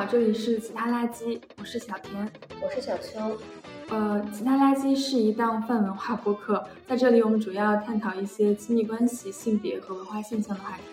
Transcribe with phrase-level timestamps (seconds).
[0.00, 2.26] 好，这里是其他垃圾，我是小田，
[2.62, 3.36] 我是小秋。
[3.90, 10.84] 呃，其他垃圾是一档泛文化播客，在这里我们主要探讨一些亲密关系、性别和文化现象的话题。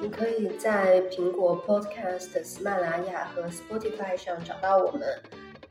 [0.00, 5.02] 你可以在苹果 Podcast、喜马拉雅和 Spotify 上找到我们。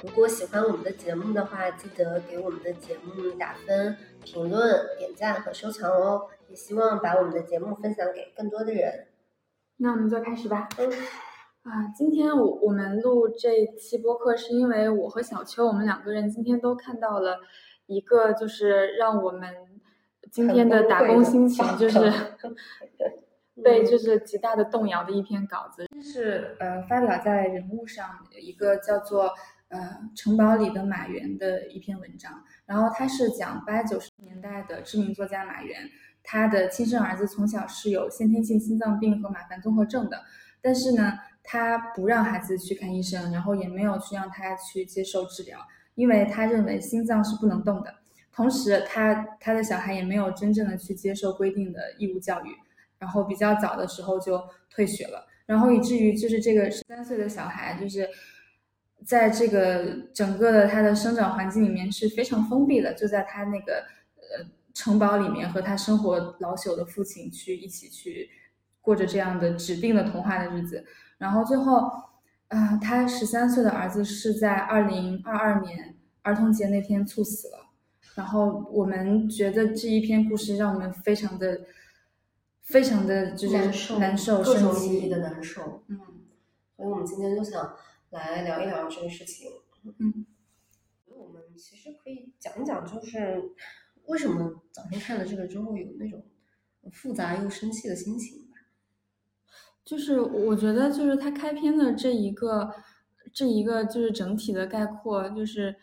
[0.03, 6.23] 如果喜欢我们的节目的话，记得给我们的节目打分、评论、点赞和收藏哦。
[6.49, 9.07] 也希望把我们的节目分享给更多的人。
[9.77, 10.67] 那我们就开始吧。
[10.79, 10.91] 嗯。
[11.63, 17.39] 啊，今天我我们录这期播客，是因为我和小邱，我们两个人今天都看到了
[17.85, 19.49] 一个，就是让我们
[20.29, 22.11] 今天的打工心情就是
[23.63, 28.09] 被就是极大的动摇的一篇稿子，是呃发表在人物上
[28.41, 29.31] 一个叫做
[29.69, 35.89] 呃城堡里的马原的一篇文章，然后他是讲八九十年代的知名作家马原，
[36.23, 40.23] 他的亲生儿子从小是有先天性心脏病和马凡综合症的，
[40.61, 41.13] 但是呢。
[41.43, 45.59] 他不让孩子去看医生，然后也没有去让他去接受治疗，
[45.95, 47.93] 因为他认为心脏是不能动的。
[48.31, 52.49] 同时，他他的小孩也没有真正的去接受规定的义务教育，
[52.97, 58.09] 然后比较早的时候就退学了，然后以至于就是这个十三岁的小孩，就是
[59.05, 63.83] 在这个整个的他的生长环境里面是非常封闭的，就在他那个
[64.17, 68.29] 呃城堡里面和他生活老朽的父亲去一起去
[68.81, 70.83] 过着这样的指定的童话的日子。
[71.23, 71.89] 然后最后，
[72.49, 77.69] 啊，他十三岁的儿子是在二零二二年儿童节那天猝死了。
[78.15, 81.61] 然后我们觉得这一篇故事让我们非常的、
[82.63, 85.85] 非常的就是难受、难受、各种意义的难受。
[85.87, 85.97] 嗯，
[86.75, 87.73] 所以我们今天就想
[88.09, 89.49] 来聊一聊这个事情。
[89.99, 90.25] 嗯，
[91.05, 93.41] 我们其实可以讲一讲，就是
[94.07, 96.21] 为什么早上看了这个之后有那种
[96.91, 98.41] 复杂又生气的心情。
[99.85, 102.73] 就是我觉得，就是他开篇的这一个，
[103.33, 105.75] 这一个就是整体的概括，就是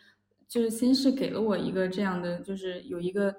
[0.48, 3.36] 就是先是给了我一个这样的，就是有一个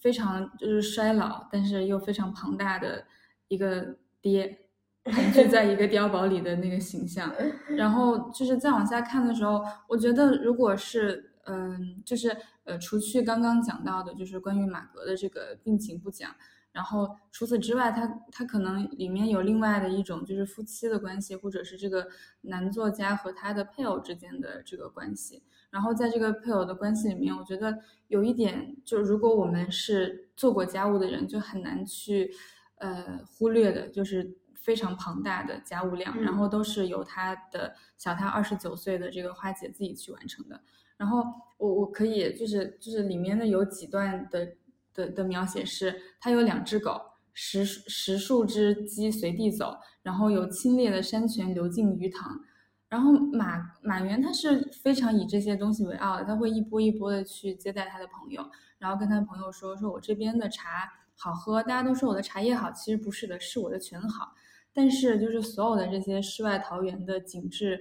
[0.00, 3.04] 非常就是衰老，但是又非常庞大的
[3.48, 4.66] 一个爹，
[5.04, 7.34] 盘踞在一个碉堡里的那个形象。
[7.76, 16.30] 然后就是再往下看的时候，我觉得如果是嗯，就是呃，除去刚刚讲到的，就是关于马格的这个病情不讲。
[16.72, 22.06] 然后除此之外，他他可能里面有另外的一种，就是夫妻的关系，或者是这个
[22.42, 25.42] 男作家和他的配偶之间的这个关系。
[25.70, 27.76] 然后在这个配偶的关系里面，我觉得
[28.06, 32.32] 有一点，就如果我们是做过家务的人，就很难去
[32.76, 40.60] 呃忽略的，就是非常庞大的家务量，然后都是由他的小他二十九岁的这个花姐自己去完成的。
[40.96, 41.24] 然后
[41.58, 44.52] 我我可以就是就是里面的有几段的。
[44.94, 47.00] 的的描写是，他有两只狗，
[47.32, 52.40] 十十数只鸡随地走，然后有清冽的山泉流进鱼塘，
[52.88, 58.44] 然后马马原他是非常以这些东西为傲的，他会一波一波的去接待他的朋友，
[58.78, 64.34] 然后跟他朋友说，说我这边的茶好喝，大家都说我的茶叶好，其实不是的，是我的泉好，
[64.72, 67.80] 但是就是所有的这些世外桃源的景致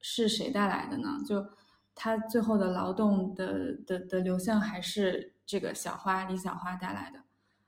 [0.00, 1.20] 是谁带来的呢？
[1.26, 1.44] 就
[1.94, 5.33] 他最后的劳动的的的流向还是。
[5.46, 7.20] 这个小花李小花带来的，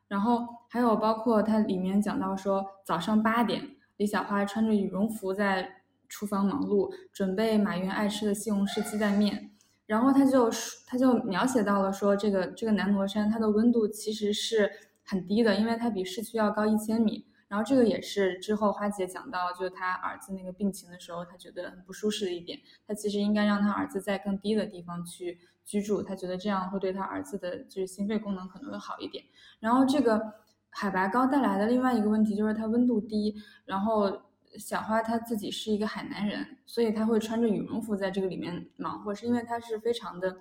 [0.08, 9.50] 然后还有包括它里面讲到说，早上八点，李小花穿着羽绒服在厨房忙碌，准备马云爱吃的西红柿鸡蛋面，
[9.86, 10.50] 然后他就
[10.86, 14.70] 他就描写到了说，这个这个南罗山它的温度其实是
[15.04, 17.26] 很低的，因为它比市区要高一千米。
[17.48, 22.58] 然后这个也是之后花姐讲到，就是他儿子那个病情的时候，他觉得很不舒适的一点。
[22.88, 29.22] 他其实应该让他儿子在更低的地方去居住，他觉得这样会对他儿子的就是心肺功能可能会好一点。
[29.60, 30.22] 然后这个
[30.70, 33.34] 海拔高带来的另外一个问题就是它温度低。
[33.64, 34.22] 然后
[34.58, 40.36] 小花他自己是一个海南人，所以他会穿着羽绒服在这个里面忙活，是因为他是非常的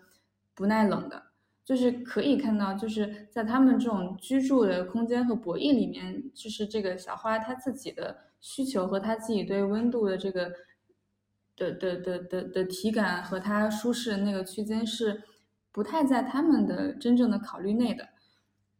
[0.53, 1.21] 不耐冷的。
[1.65, 10.51] 就是可以看到，就是在他们这种居住的空间和博弈里面，就是这个小花她自己的需求和她自己对温度的这个
[11.55, 15.23] 的的的的的体感和它舒适那个区间是
[15.71, 18.09] 不太在他们的真正的考虑内的。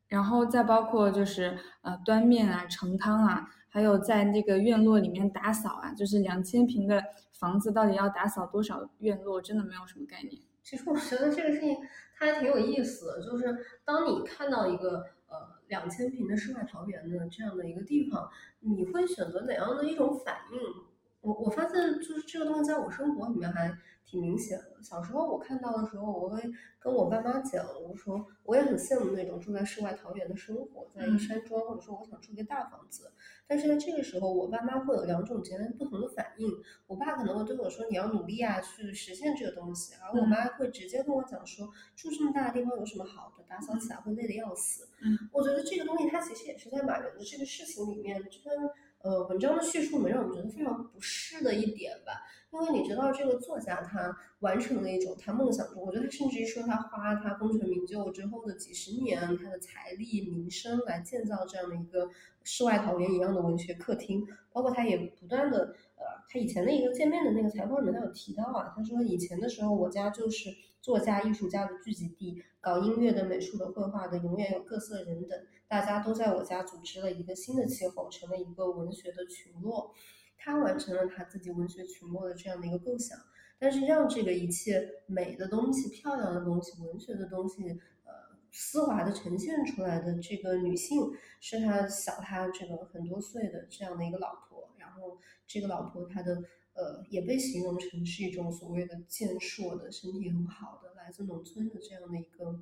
[0.07, 10.42] 然后再包括就是呃端面啊、盛汤啊，还有在那个院落里面打扫啊，就是两千平的房子到底要打扫多少院落，真的没有什么概念。
[10.63, 11.75] 其实我觉得这个事情。
[12.18, 18.30] 它还挺有意思的，就是当你看到一个呃两千平的世外桃源的这样的一个地方，
[18.62, 20.95] 你会选择哪样的一种反应？
[21.25, 23.75] 我我发现就是这个东西在我生活里面还
[24.06, 24.83] 挺明显的。
[24.83, 26.39] 小时候我看到的时候，我会
[26.77, 33.12] 跟我爸妈讲，我说我也很羡慕那种住在世外桃源的生活，在一个山庄，或者说我想住一个大房子。
[33.48, 36.48] 但是在这个时候，我爸妈会有两种截然不同的反应。
[36.86, 41.68] 我爸可能会对我说：“你要努力啊，去实现这个东西。”而我妈会直接跟我讲说
[41.98, 43.44] ：“住这么大的地方有什么好的？
[43.48, 48.74] 打扫起来会累得要死。”嗯，我觉得这个东西它其实也是在马云的这个事情里面，这个。
[49.06, 62.10] 呃，文章的叙述能让我们觉得非常不适的一点吧，因为你知道这个作家他完成了一种他梦想中，我觉得他甚至于说他花他功成名就之后的几十年，他的财力名声来建造这样的一个
[62.44, 70.50] 世外桃源一样的文学客厅，包括他也不断的，呃，他以前的一个见面的那个采访里面他有提到啊，他说以前的时候我家就是
[70.81, 75.40] 作家艺术家的聚集地，搞音乐的、美术的、绘画的，永远有各色人等。
[75.75, 79.94] 大家都在我家组织了一个新的气候，成了一个文学的群落。
[80.38, 83.19] 他完成了他自己文学群落的这样的一个构想，
[83.60, 88.13] 但是让这个一切美的东西、漂亮的东西、文学的东西，呃，
[88.54, 91.12] 丝滑的呈现出来的这个女性，
[91.42, 94.69] 是他小他这个很多岁的这样的一个老婆。
[94.77, 96.42] 然后这个老婆她的
[96.74, 102.62] 呃也被形容成是一种所谓的健硕的身体很好的来自农村的这样的一个。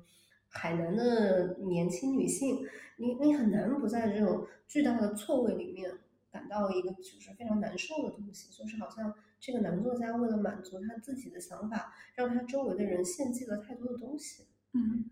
[0.54, 2.64] 海南的年轻女性，
[2.96, 5.90] 你你很难不在这种巨大的错位里面
[6.30, 14.44] 感到一个就是非常难受的东西，就是好像这个男作家为了满足他自己的想法，让他周围的人献祭了太多的东西。
[14.72, 15.04] 嗯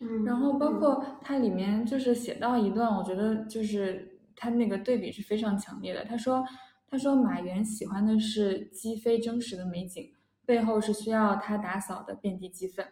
[0.00, 6.04] 嗯，然后包括它里面就是写到一段，我觉得就是他那个对比是非常强烈的。
[6.04, 6.44] 他说
[6.88, 10.12] 他说马原喜欢的是鸡飞真实的美景。
[10.48, 12.88] 背后是需要他打扫的遍地鸡粪，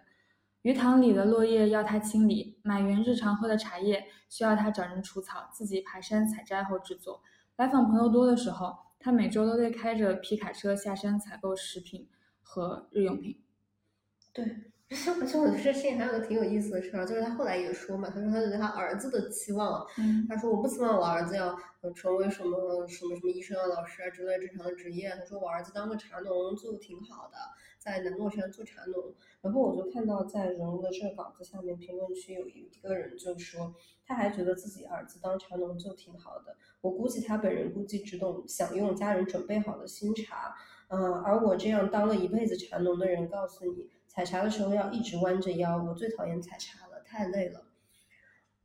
[0.60, 7.22] 鱼塘里的落叶要他清理，满园日常喝的茶叶需要他找人除草，自己爬山采摘后制作。
[7.56, 12.06] 来访朋友多的时候，他每周都得开着皮卡车下山采购食品
[12.42, 13.42] 和日用品。
[14.34, 14.70] 对。
[14.88, 19.84] 而且我觉得这事情还有个挺有意思的事儿，就是他后来也说嘛，他说他对他儿子的期望，
[20.28, 21.58] 他说我不希望我儿子要
[21.94, 25.10] 成为什么什么什么医生啊、老师啊之类正常的职业。
[25.18, 27.36] 他说我儿子当个茶农就挺好的，
[27.78, 29.12] 在南洛山做茶农。
[29.42, 33.74] 然后我就看到在人物的这个稿子下面评论区有一个人就说，
[34.06, 36.56] 他还觉得自己儿子当茶农就挺好的。
[36.80, 40.54] 我估计他本人估计只懂享用家人准备好的新茶，
[40.88, 43.90] 嗯，而我这样当了一辈子茶农的人，告诉你。
[44.08, 47.66] 采茶的时候要一直弯着腰，我最讨厌采茶了，太累了。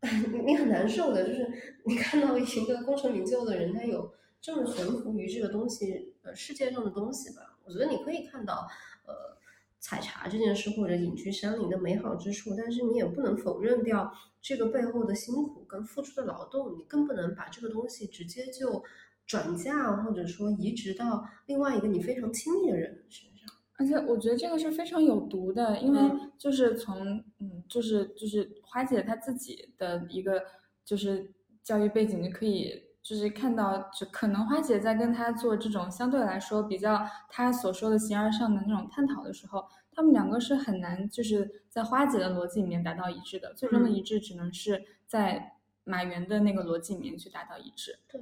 [0.31, 7.57] 你你很难受的，就是你看到一个功成名就的人，他有这么悬浮于这个东西，呃，世界上的东西吧。
[7.65, 8.65] 我觉得你可以看到，
[9.05, 9.37] 呃，
[9.79, 18.83] 采茶这件事或者隐居山林的美好之处，但是你也不能否认掉这个背后的辛苦跟付出的劳动，你更不能把这个东西直接就
[19.31, 23.49] 转嫁或者说移植到另外一个你非常亲密的人身上。
[23.77, 25.99] 而且我觉得这个是非常有毒的，因为
[26.37, 30.43] 就是从嗯，就是就是花姐她自己的一个
[30.83, 31.31] 就是
[31.63, 39.63] 教育背景，你可以就是看到，就可能花姐在跟他做这种相对来说比较他所说的形而上的那种探讨的时候，
[39.93, 45.53] 他们两个是很难就是在花姐的逻辑里面达到一致的，最终的一致只能是在
[45.85, 47.97] 马原的那个逻辑里面去达到一致。
[48.07, 48.21] 对，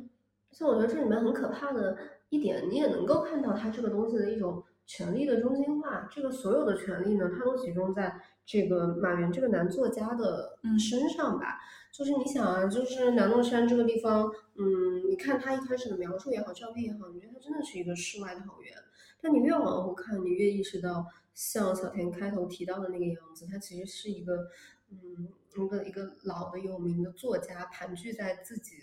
[0.51, 1.97] 像我觉得这里面很可怕的
[2.29, 4.63] 一点，你也能够看到它这个东西的一种。
[4.91, 11.59] 权力的中心化，这个所有的权力呢，它都集中在这个马原这个男作家的身上吧。
[11.93, 18.73] 就是你想啊，就是南洛山这个地方，嗯，你看他一开始的描述也好，照片也好，你觉得它真的是一个世外桃源。
[19.21, 24.47] 但你越往后看，你越意识到，像小田开头提到的那个样子，它其实是一个，
[24.89, 28.73] 嗯，一个一个老的有名的作家盘踞在自己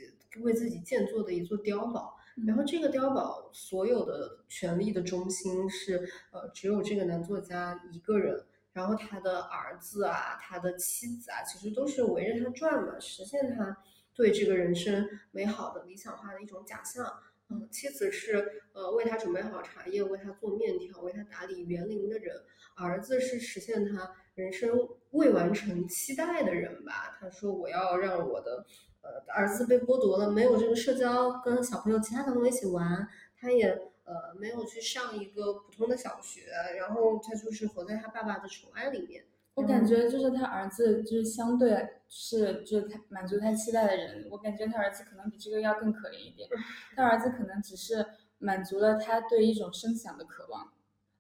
[0.43, 2.15] 为自己建作的一座碉堡。
[2.47, 8.45] 然后这个碉堡所有的权力的中心是，呃，只有这个男作家一个人。
[8.75, 13.75] 然后他的儿子啊，他的妻子啊，其实都是围着他转嘛，实现他
[14.15, 17.11] 对这个人生美好的理想化的一种假象。
[17.49, 22.37] 嗯，妻子是呃为他准备好茶叶，为他做面条，为他打理园林的人。
[22.75, 24.79] 儿子是实现他人生
[25.13, 27.17] 未完成期待的人吧？
[27.19, 28.67] 他说我要让我的。
[29.07, 33.09] 呃，儿子被剥夺了，没有这个社交，跟小朋友、其他的朋友一起玩，
[33.39, 33.69] 他也
[34.05, 36.43] 呃没有去上一个普通的小学，
[36.77, 39.25] 然后他就是活在他爸爸的宠爱里面。
[39.55, 46.49] 我感觉就是他儿子就是相对是就是他满足他期待的人，我感觉他儿子可能比这个要更可怜一点。
[46.95, 48.05] 他儿子可能只是
[48.39, 50.73] 满足了他对一种声响的渴望，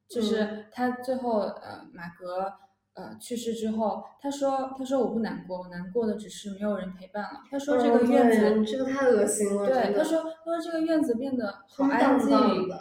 [0.06, 2.52] 就是他最后呃马格
[2.96, 7.42] 呃去世之后，他说他说我不难过，我难过的只是没有人陪伴了。
[7.50, 9.66] 他说这个院子，这个太恶心了。
[9.66, 12.28] 对，他说他说这个院子变得好安静，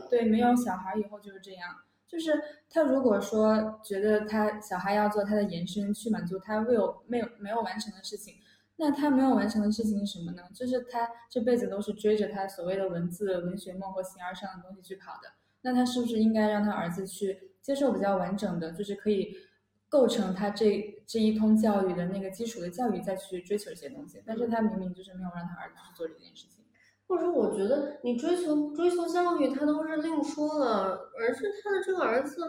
[0.10, 1.69] 对，没有小孩以后就是这样。
[2.07, 8.36] 就是他如果说觉得他小孩要做他的延伸，去满足他未有没有没有完成的事情。
[8.77, 10.43] 那他没有完成的事情是什么呢？
[10.53, 15.29] 就是他这辈子都是追着他所谓的文字、文学梦或形而上的东西去跑的。
[15.62, 19.36] 那他是不是应该让他儿子去接受比较完整的，就是可以
[19.95, 24.21] 构成他这这一通教育的那个基础的教育，再去追求一些东西？
[24.25, 26.65] 但是他明明就是没有让他儿子去做这件事情。
[27.07, 32.41] 或者说，我觉得你追求追求教育，他都是另说了，而是他的这个儿子，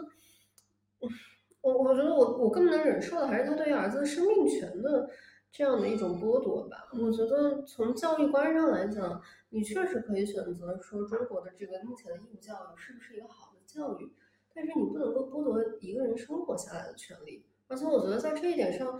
[1.61, 5.09] 我我觉得我我更能忍受的还是他对于儿子的生命权的。
[5.49, 14.11] 这样的一种剥夺吧，我觉得从教育观上来讲，你确实可以选择说中国的这个目前的义务教育是不是一个好的教育，
[14.57, 17.45] 但是你不能够剥夺一个人生活下来的权利。
[17.67, 18.99] 而且我觉得在这一点上，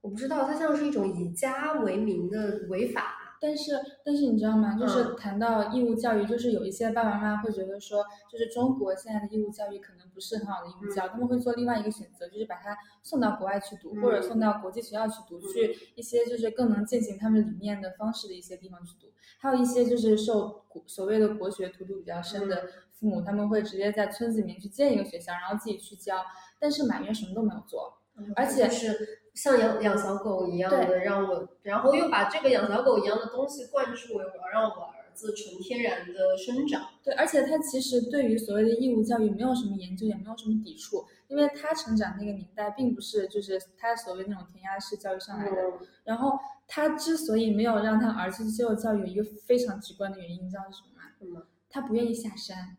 [0.00, 3.17] 我不知道它像是一种以家为名的违法。
[3.40, 3.72] 但是，
[4.04, 4.76] 但是你知道吗？
[4.78, 19.06] 就是谈到义务教育，就是有一些爸爸妈妈会觉得说，就是中国现在的义务教育可能不是很好的义务教育，他们会做另外一个选择，就是把他送到国外去读，或者送到国际学校去读，去一些就是更能践行他们理念的方式的一些地方去读。
[19.38, 26.16] 还有一些就是受所谓的国学荼毒比较深的父母，他们会直接在村子里面去建一个学校，然后自己去教。
[26.58, 27.97] 但是马云什么都没有做，
[28.36, 29.18] 而且是。
[29.34, 36.88] 像养养小狗一样的让我，然后又把这个养小狗一样的东西灌输为我要让我儿子纯天然的生长。
[37.04, 45.56] 对，而且他其实对于所谓的义务教育没有什么研究，也没有什么抵触，因为他成长那个年代并不是就是他所谓那种填鸭式教育上来的。
[46.02, 51.12] 然后他之所以没有让他儿子接受教育，一个非常直观的原因，你知道是什么吗？
[51.16, 51.46] 什么？
[51.70, 52.76] 他不愿意下山。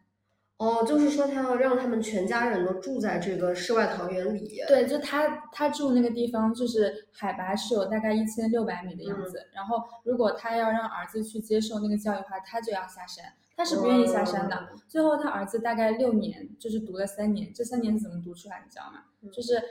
[0.59, 4.61] 哦，就是说他要让他们全家人都住在这个世外桃源里。
[4.67, 9.47] 对，就他他住那个地方，就是海拔是有大概一千六百米的样子。
[9.53, 13.23] 然后，如果他要让儿子去接受那个教育的话，他就要下山。
[13.55, 14.67] 他是不愿意下山的。
[14.85, 17.53] 最后，他儿子大概六年，就是读了三年。
[17.53, 18.61] 这三年是怎么读出来？
[18.61, 19.05] 你知道吗？
[19.31, 19.63] 就是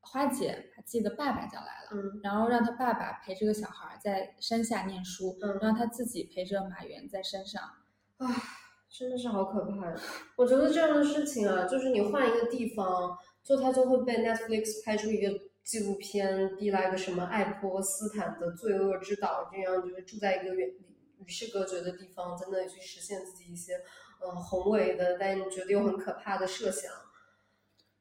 [0.00, 7.62] 花姐把自己的爸爸叫来了，然后让他爸爸陪这个小孩在山下念书，然后他自己陪着马原在山上。
[8.18, 8.26] 啊。
[8.98, 9.94] 真的是好可怕！
[10.36, 20.70] 我觉得这样的事情啊，就是你换一个地方，就他就会被 Netflix 拍出一个纪录片，递来个什么爱泼斯坦的罪恶之岛，这样就是住在一个远
[21.18, 23.74] 与世隔绝的地方，在那里去实现自己一些
[24.20, 26.90] 呃宏伟的，但你觉得又很可怕的设想。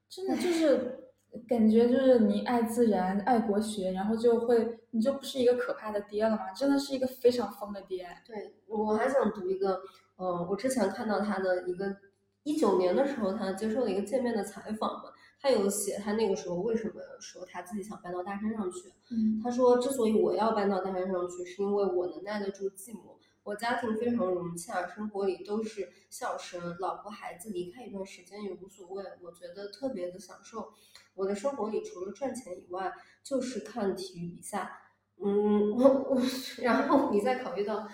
[0.08, 1.10] 真的就是
[1.50, 6.54] 感觉就是你爱自然、爱国学，然后就会你就不是一个可怕的爹了吗？
[6.54, 8.08] 真的是一个非常疯的爹。
[8.26, 9.82] 对，我还想读一个。
[10.18, 11.96] 嗯，我之前看到他的一个
[12.44, 18.94] 一九年的时候，他接受了一个见面的采访嘛，他有写他那个时候为什么说他自己想搬到大山上去。
[19.12, 30.72] 嗯，他说之所以我要搬到大山上去，是因为我能耐得住寂寞，我家庭非常融洽，生活里都是笑声，老婆孩子离开一段时间也无所谓，我觉得特别的享受。
[31.14, 32.94] 我的生活里除了赚钱以外，
[33.24, 34.72] 就是看体育比赛。
[35.22, 36.22] 嗯，我我，
[36.62, 37.88] 然后你再考虑到。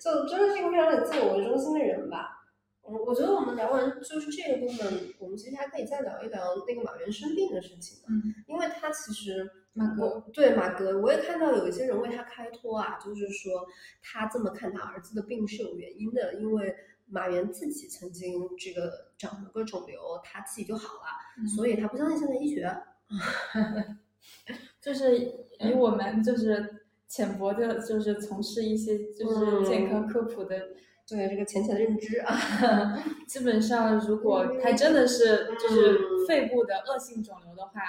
[0.00, 2.38] 就真的是一个非常以自我为中心的人吧。
[2.80, 7.98] 我我觉得我们聊完就是这个部分，我们其实还可以再聊一聊那个马原生病的事情。
[8.08, 13.66] 嗯，因为他其实马哥对马哥，我也看到有一些人为他开脱啊，就是说
[14.02, 16.74] 他这么看他儿子的病是有原因的，因为
[17.06, 22.74] 马原自己曾经这个长了个肿瘤，他自己就好了，所以他不相信现代医学。
[24.80, 26.79] 就是以我们就是。
[27.10, 30.68] 浅薄的，就是从事一些就是健康科普的，
[31.08, 33.02] 对这个浅浅的认知啊。
[33.26, 35.98] 基本上，如果他真的是就是
[36.28, 37.80] 肺部的恶性肿瘤的话，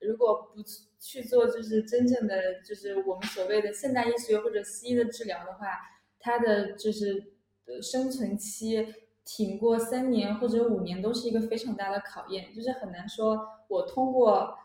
[0.00, 0.60] 如果不
[0.98, 5.68] 去做就是真正的就是我们所谓的现代医学或者西医的治疗的话，
[6.18, 7.32] 他的就是
[7.80, 8.92] 生存期
[9.24, 14.58] 挺过三年或者五年都是一个非常大的考验，就是很难说我通过。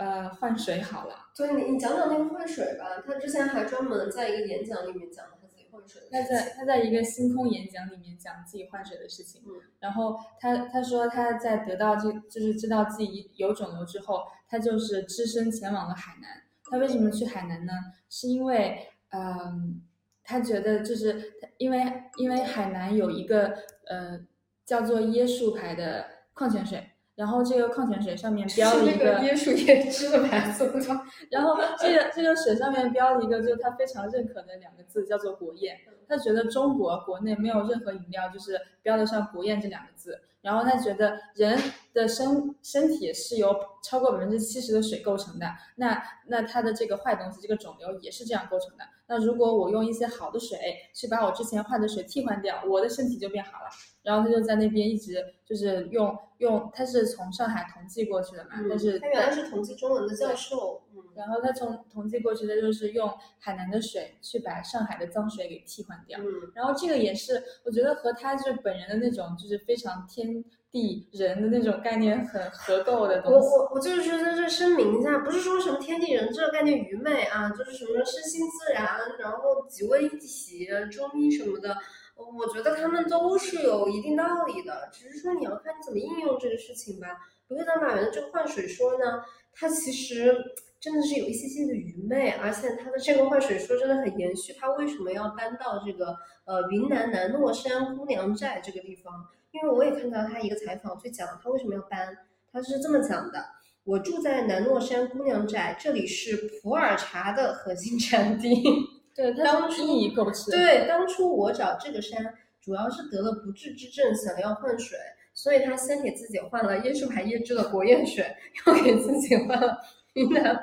[0.00, 1.14] 呃，换水好了。
[1.36, 3.02] 对你，你讲讲那个换水吧。
[3.06, 6.00] 他之前还专门在一个演讲里面讲了他自己换水。
[6.10, 9.42] 他在他在一个星空演讲里面讲自己换水的事情。
[9.44, 9.60] 嗯。
[9.78, 16.44] 然后他他说他在得到这就是知道自己有肿瘤之后，他就是只身前往了海南。
[16.70, 17.72] 他为什么去海南呢？
[18.08, 19.82] 是因为嗯，
[20.24, 23.54] 他觉得就是因为因为海南有一个
[23.86, 24.18] 呃
[24.64, 26.89] 叫做椰树牌的矿泉水。
[27.20, 30.72] 然后这个矿泉水上面标了一个椰树椰汁的牌子，
[31.30, 35.76] 然后这个这个水上面标了一个，就是他非常认可的两个字，叫做国宴。
[36.08, 40.18] 他觉得中国国内没有任何饮料就是标得上国宴这两个字。
[40.40, 41.60] 然后他觉得人
[41.92, 45.46] 的身身体是由超过百分之七十的水构成的，
[45.76, 48.84] 那那他的这个坏东西，这个肿瘤也是这样构成的。
[49.10, 50.56] 那如果我用一些好的水
[50.94, 53.66] 去把我之前坏的水替换掉，我的身体就变好了。
[54.04, 73.48] 然后他就在那边一直就是用用，他是从上海同济过去的嘛，但是他原来是同济中文的教授，嗯，然后他从同济过去的就是用海南的水去把上海的脏水给替换掉，嗯，然后这个也是我觉得和他就是本人的那种就是非常天地人的那种概念很合构的东我西。
[73.48, 78.86] 我我我就是说在这声明一下，不是说什么天地人这个概念愚昧啊，就是什么身心自然，
[79.18, 81.76] 然后几位一体、中医什么的。
[82.16, 87.08] 我觉得他们都是有一定道理的，只是说你要看你怎么应用这个事情吧。
[87.48, 89.22] 比如咱马原的这个换水说呢，
[89.54, 90.36] 它其实
[90.78, 94.52] 真的是有一些些的愚昧，而且它的这个换水说真的很延续。
[94.52, 99.12] 他为什么要搬到这个呃云南南诺山姑娘寨这个地方？
[99.52, 102.16] 因为我也看到他一个采访，就讲他为什么要搬，
[102.52, 103.44] 他是这么讲的：
[103.84, 108.62] 我住在南诺山姑娘寨，这里是普洱茶的核心产地。
[109.14, 110.50] 对，当初一以构成。
[110.50, 114.96] 对，当初我找这个山，主要是得了不治之症，想要换水，
[115.34, 118.24] 所以他先给自己换了椰树牌椰汁的国宴水，
[118.66, 119.78] 又给自己换了
[120.14, 120.56] 云南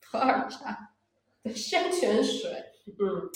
[0.00, 0.90] 普洱茶
[1.44, 2.50] 的山泉水。
[2.86, 3.30] 嗯，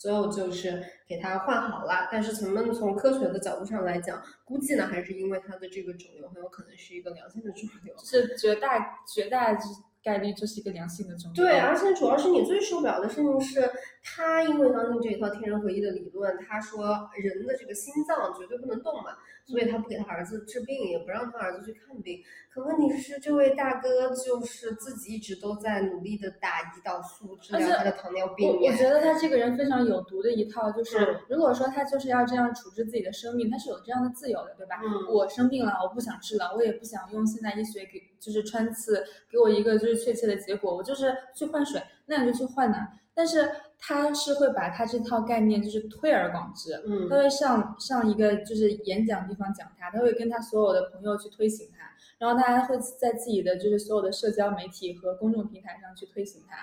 [0.00, 2.08] 最后就是给他换好了。
[2.10, 9.56] 但是咱们从科学的角度上来讲，估计呢还是因为他的这个肿瘤很有可能是一个良性的肿瘤，是绝大绝大。
[10.02, 11.44] 概率就是一个良性的肿瘤。
[11.44, 13.70] 对，而且主要是你最受不了的事情是，
[14.02, 19.16] 他因为相信这一套天人合一的理论，他说人的这个心脏绝对不能动嘛，
[19.46, 22.20] 所以他不给他儿子治病，也不让他儿子去看病。
[22.52, 28.48] 可问题是，这位大哥就是自己一直都在努力的打胰岛素治疗他的糖尿病。
[28.60, 34.80] 我觉得他这个人非常有毒的一套，就是如果说他就是要这样处置自己的生命，他是有这样的自由的，对吧？
[35.08, 40.00] 我生病了，我不想治了，我也不想用现代医学给就是穿刺给我一个就是。
[40.00, 42.78] 确切的结果，我就是去换水，那你就去换呢。
[43.12, 43.50] 但是
[43.80, 56.56] 他是会把他这套概念就是推而广之，嗯，他会上上一个就是演讲地方讲他，他会跟他所有的朋友去推行他，然后他还会在自己的就是所有的社交媒体和公众平台上去推行他。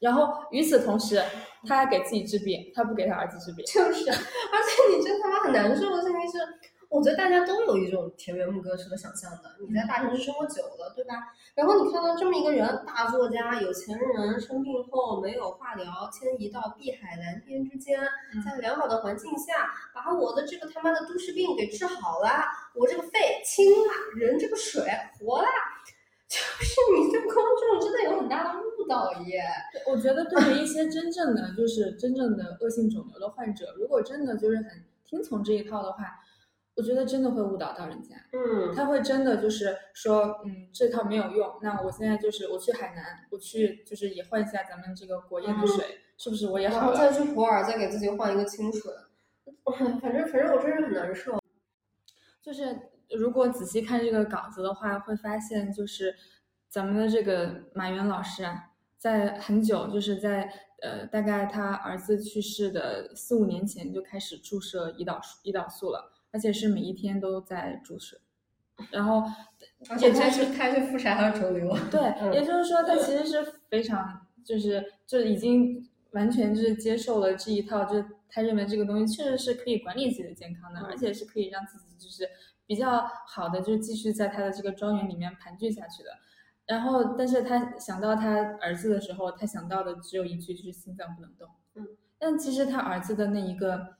[0.00, 1.22] 然后与此同时，
[1.66, 6.38] 他还给自己治病，他不给他儿子治病，就是，而且你真他妈很难受的事情是。
[6.92, 9.56] 我觉得大家都有一种田园牧歌式的想象的。
[9.66, 11.14] 你在大城市生活久了，对吧？
[11.54, 17.98] 然后你看到这么一个人，大作家、有钱人，生病后没有化疗，迁移到碧海蓝天之间，
[18.44, 22.28] 在良好的环境下，把我的这个他妈的都市病给治好了，
[22.74, 24.84] 我这个肺清了，人这个水
[25.18, 25.48] 活了，
[26.28, 29.42] 就是你对公众真的有很大的误导耶。
[29.90, 36.18] 我觉得对于一些真正的就是真正的恶性肿瘤的患者，如果真的就是很听从这一套的话。
[36.74, 46.96] 我觉得真的会误导到人家，嗯，他会真的就是说，嗯，这套没有用，那我现在就是我去海南，我去就是也换一下咱们这个国宴的水，是不是我也好了？
[46.96, 48.90] 再去普洱，再给自己换一个清水，
[50.00, 51.38] 反正反正我真是很难受。
[52.40, 52.74] 就是
[53.10, 56.14] 如果仔细看这个稿子的话，会发现就是
[56.70, 66.14] 咱们的这个马原老师啊，在很久就是在呃大概他儿子去世的四五年前就开始注射胰岛素胰岛素了。
[66.32, 68.18] 而且是每一天都在注射，
[68.90, 69.22] 然后，
[69.90, 71.76] 而且他是他是复查还有肿瘤。
[71.90, 72.00] 对，
[72.34, 82.26] 也就是说他其实是非常就是就已经完全就是接受了这一套，就他认为这个东西确实是可以管理自己的健康的，而且是可以让自己就是
[82.66, 86.10] 比较好的就继续在他的这个庄园里面盘踞下去的。
[86.64, 91.46] 然后，但是他想到他儿子的时候，他想到的只有一句，就是心脏不能动。
[91.74, 91.86] 嗯，
[92.18, 93.96] 但其实他儿子的那一个，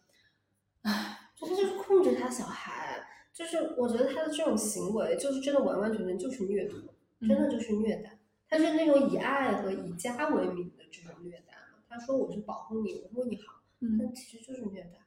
[0.83, 1.19] 唉。
[1.43, 6.79] 他就是控制他小孩，就是我觉得他的这种行为，就是真的完完全全就是虐童，
[7.27, 8.17] 真的就是虐待。
[8.49, 11.83] 他是那种以爱和以家为名的这种虐待嘛。
[11.89, 13.61] 他说我是保护你，我为你好，
[13.99, 15.01] 但其实就是虐待。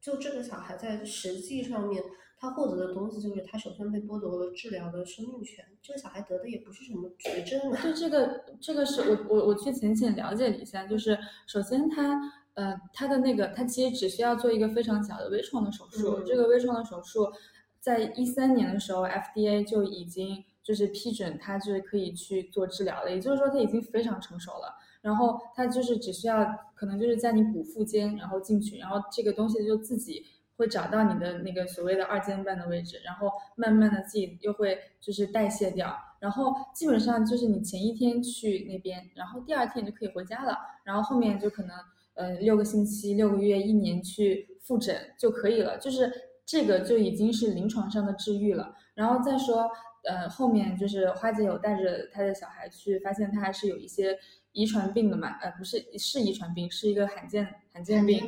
[0.00, 2.02] 就这个小孩在实际上面，
[2.38, 5.64] 他获得的东西就是他首先被剥夺了治疗的生命权。
[5.82, 7.82] 这个小孩得的也不是什么绝症啊。
[7.82, 12.41] 就这个，这个是我我我去浅浅了解了一下，就是首先他。
[12.54, 16.20] 呃，他的那个，他其实只需要做一个非常小的微创的手术。
[16.20, 17.32] 这个微创的手术，
[17.80, 23.10] 在一三年的时候，FDA 就已经就是批准他就是可以去做治疗了。
[23.10, 24.76] 也就是说，他已经非常成熟了。
[25.00, 30.22] 然后他就是只需要，可能就是在你骨腹间，然后进去，然后这个东西就自己
[30.56, 35.96] 会找到你的那个所谓的二尖瓣的位置，然后慢慢的自己又会就是代谢掉。
[36.20, 40.58] 然后基本上就是你前一天去那边，然后第二天就可以回家了。
[40.84, 41.74] 然后后面就可能。
[42.22, 46.12] 呃六个星期、六个月、一年去复诊就可以了，就是
[46.46, 48.74] 这个就已经是临床上的治愈了。
[48.94, 49.68] 然后再说，
[50.04, 54.16] 呃，后面就是花姐有带着她的小孩去，发现他还是有一些
[54.52, 58.22] 遗传病的嘛，呃，不是是遗传病，是一个罕见罕见病。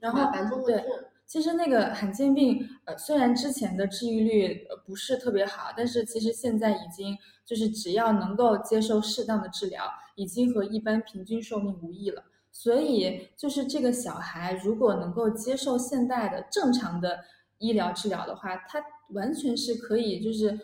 [0.00, 0.30] 然后
[0.66, 0.84] 对。
[1.26, 9.84] 其实那个罕见病，呃，虽然之前的治愈率呃不是特别好，但是其实现在已经就是只要能够接受适当的治疗，
[10.14, 12.24] 已经和一般平均寿命无异了。
[12.60, 17.20] 所以就是这个小孩如果能够接受现代的正常的
[17.58, 20.58] 医疗治疗的话，他完全是可以就是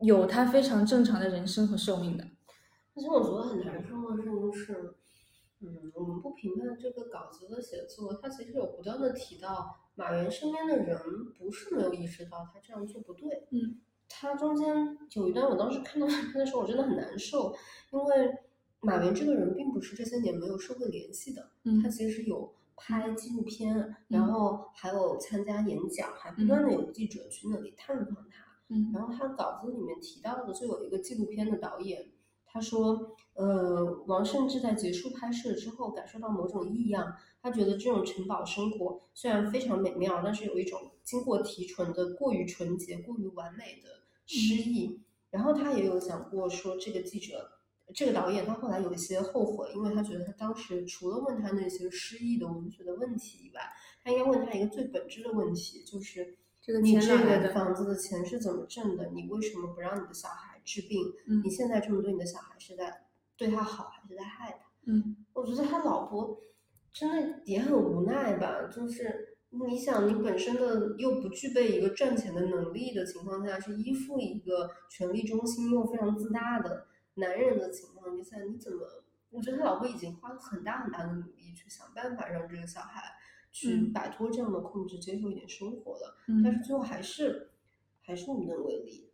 [0.00, 2.24] 有他非常正常的人生和寿命的。
[2.94, 4.94] 而且我觉得很难受的事情是。
[5.60, 10.96] 嗯，我们不评判这个稿子的写作，他其实有不断的提到马原身边的人
[11.36, 13.48] 不是没有意识到他这样做不对。
[13.50, 16.06] 嗯，他中间有一段我当时看到
[16.38, 17.56] 的时候，我真的很难受，
[17.90, 18.38] 因为
[18.80, 28.44] 马原这个人并不是这些年没有社会联系的，嗯，他其实有拍纪录片，然后还有参加演讲，还不断的有记者去那里探访他。
[28.68, 32.10] 嗯，然后他稿子里面提到的就有一个纪录片的导演。
[32.50, 37.14] 他说，呃，王胜志在结束拍摄之后，感受到某种异样。
[37.42, 45.00] 他觉得这种城堡生活虽然非常美妙，但是有一种经过提纯的、过于纯洁、过于完美的诗意。
[45.30, 47.57] 然后他也有讲过，说这个记者、
[47.94, 53.62] 这个导演，他后来有一些后悔，因为他觉得他当时除了问他那些诗意的文学的问题以外，
[54.02, 56.36] 他应该问他一个最本质的问题，就是
[56.82, 59.10] 你这个房子的钱是怎么挣的？
[59.14, 60.60] 你为什么不让你的小孩？
[60.64, 60.98] 治病，
[61.42, 63.06] 你现在这么对你的小孩，是在
[63.38, 64.68] 对他好还是在害他？
[64.84, 66.38] 嗯，我觉得他老婆
[66.92, 68.68] 真的也很无奈吧。
[68.70, 76.87] 就是你想，你本身的又不具备一个赚钱的能力的情况下，是依附一个权力中心又非常自大的
[77.18, 79.04] 男人的情况下，你怎么？
[79.30, 83.12] 我觉得他老婆已经花了很大很大的努力去想办法让这个小孩
[83.52, 86.16] 去摆脱这样的控制，接受一点生活了。
[86.42, 87.50] 但是最后还是
[88.00, 89.10] 还是无能为力。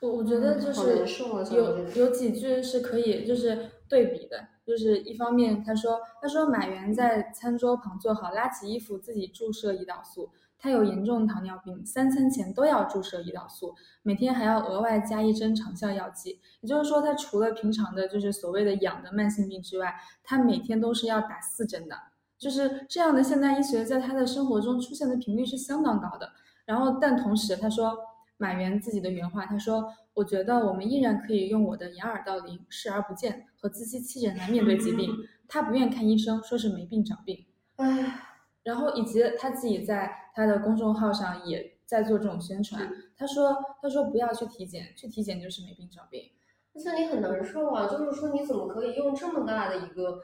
[0.00, 1.06] 我我觉得就是
[1.54, 21.96] 有有几句是可以就是对比的，就是一方面他说他说马原在餐桌旁坐好，拉起衣服自己注射胰岛素，他有严重糖尿病，三餐前都要注射胰岛素，每天还要额外加一针长效药剂，也就是说他除了平常的就是所谓的养的慢性病之外，他每天都是要打四针的，
[22.38, 26.32] 就是这样的现代医学在他的生活中出现的频率是相当高的，
[26.64, 27.96] 然后但同时他说。
[28.38, 35.10] 马原自己的原话，他说：“我觉得我们依然可以用我的掩耳盗铃、视而不见和自欺欺人来面对疾病。
[35.48, 37.46] ”他不愿看医生，说是没病找病。
[37.76, 38.25] 唉，
[38.66, 42.92] 然后以及他自己在他的公众号上也在做这种宣传。
[43.16, 46.30] 他说：“他说不要去体检，去体检就是没病找病。”
[46.74, 50.22] 而且你很难受啊，就是说你怎么可以用这么大的一个。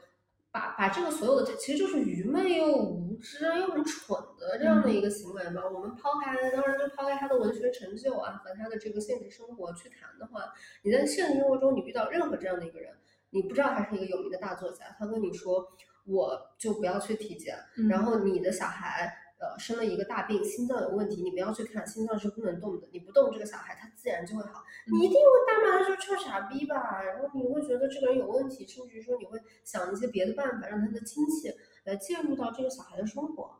[0.53, 5.63] 把把这个所有的，其实就是愚昧又无知又很蠢的这样的一个行为嘛。
[5.67, 10.53] 我们抛开，当然就抛开他的文学成就啊和他的这个现实生活去谈的话，
[10.83, 12.93] 你在现实生活中你遇到任何这样的一个人，
[13.31, 15.67] 你不知道他是一个有名的大作家，他跟你说
[16.05, 17.57] 我就不要去体检，
[17.89, 19.19] 然后你的小孩。
[19.39, 24.63] 呃，生了一个大病，心脏有问题，你不要去看，心脏是不能动的，你不动这个小孩他自然就会好。
[24.89, 27.03] 你一定会大骂他是臭傻逼吧？
[27.03, 33.59] 然后你会觉得这个人有问题，甚至说你会想一些别的办法，让他的亲戚来介入到这个小孩的生活。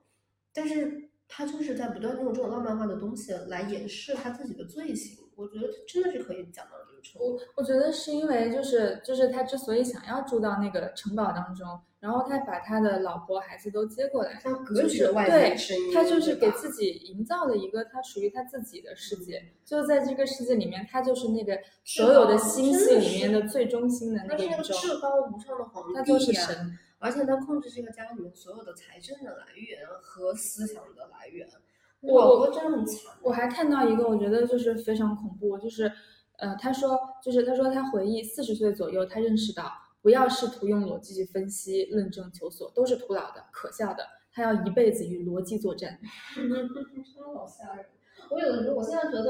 [0.54, 5.18] 但是他就是在不断用这种浪漫化的东西来掩饰他自己的罪行。
[5.36, 7.36] 我觉得真的是可以讲到这个程度。
[7.36, 11.68] 我我觉得是因为就是就是他之所以想要住到那个城堡当中。
[12.04, 14.38] 然后他把他的老婆孩子都接过来，
[14.76, 15.56] 就是对，
[15.94, 19.42] 他就是给自己营造了一个他属于他自己的世界。
[19.64, 26.78] 就在这个世界里面，他就是那个所有的星系里面的最中心的那个宇宙，至高无上的皇帝，他就是神。
[27.00, 31.48] 而且他控制这个家里面所有的财政的来源和思想的来源。
[32.02, 33.14] 我我真的很惨。
[33.22, 35.90] 我还看到一个，我觉得就是非常恐怖，就是
[36.38, 39.72] 呃，他说，就是他说他回忆四十岁左右，他认识到。
[40.04, 44.06] 不要试图用逻辑去分析、论证、求索，都是徒劳的、可笑的。
[44.34, 45.98] 他要一辈子与逻辑作战。
[46.36, 46.58] 真的
[47.34, 47.86] 好吓人！
[48.30, 49.30] 我有的时候，我现在觉得，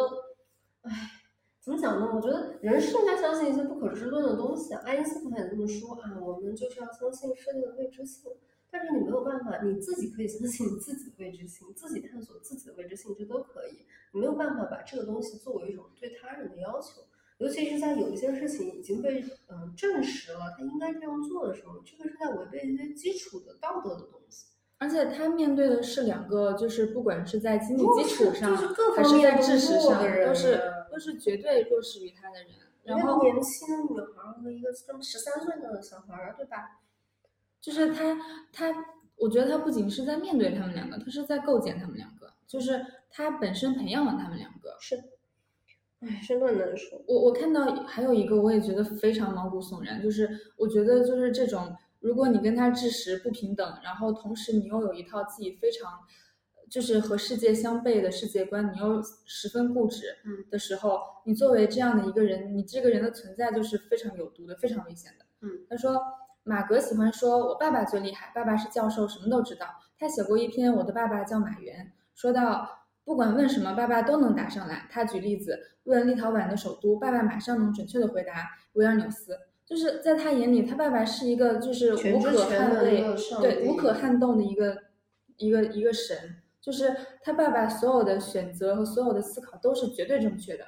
[0.82, 1.22] 唉，
[1.62, 2.10] 怎么讲呢？
[2.16, 4.74] 我觉得人是应该相信一些不可知论的东西。
[4.74, 8.32] 爱因斯坦也这么说啊，我们就是要相信世界的未知性。
[8.72, 13.86] 但是你没有办法，你自己可以相信你自己的未知性，自己探索自己的未知性，这都可以。
[14.14, 17.04] 你没有办法把这个东西作为一种对他人的要求。
[17.40, 24.48] 尤其是在有一些事情已经被嗯证实了，他应该这样做的时候，这个是在违背一些基础的道德的东西。
[24.78, 28.56] 而且他面对的是两个，就是不管是在经济基础上，
[28.96, 32.50] 还是在知识上，都是都是绝对弱势于他的人。
[32.84, 36.82] 然后年轻的女孩和一个这么十三岁的小孩，对吧？
[37.62, 38.20] 就是他
[38.52, 38.74] 他，
[39.16, 44.76] 我觉得他不仅是在面对他们两个，他是在构建他们两个，就是他本身培养了他们两个。
[44.82, 45.02] 是，
[46.06, 47.02] 哎，真的难说。
[47.08, 55.90] 我我看到还有一个，我也觉得非常毛骨悚然，就是我觉得就是这种，如果你跟他知识不平等，然后同时你又有一套自己非常。
[56.70, 60.06] 就是和世界相悖的世界观，你又十分固执
[60.50, 65.26] 的时候，你作为这样的一个人，你这个人的存在就是非常有毒的，非常危险的。
[65.42, 66.02] 嗯，他说
[66.44, 69.68] 马格喜欢说，我爸爸最厉害，爸爸是教授，什么都知道。
[70.00, 71.86] 他写过一篇《我的爸爸叫马原》，
[72.16, 72.68] 说到
[73.06, 74.88] 不管问什么，爸爸都能答上来。
[74.90, 79.38] 他举例子问立陶宛的首都，爸爸马上能准确的回答维尔纽斯。
[79.66, 83.04] 就是在他眼里，他爸爸是一个就是无可捍卫，
[83.42, 84.78] 对无可撼动的一个
[85.38, 86.36] 一个一个神。
[86.62, 90.66] 就是他爸爸所有的选择和所有的思考都是绝对正确的，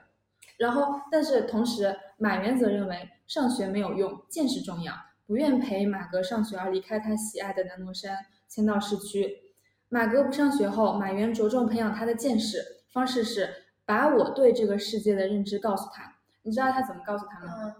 [0.58, 4.94] 然后但是同时马原则认为上学没有用，见识重要，
[5.26, 8.18] 不愿陪马格上学而离开他喜爱的南罗山，
[8.50, 9.45] 迁到市区。
[9.90, 12.58] 马格不上学后，马原着重培养他的见识，
[12.92, 13.50] 方式是
[13.86, 16.16] 把我对这个世界的认知告诉他。
[16.44, 17.76] 你知道他怎么告诉他吗？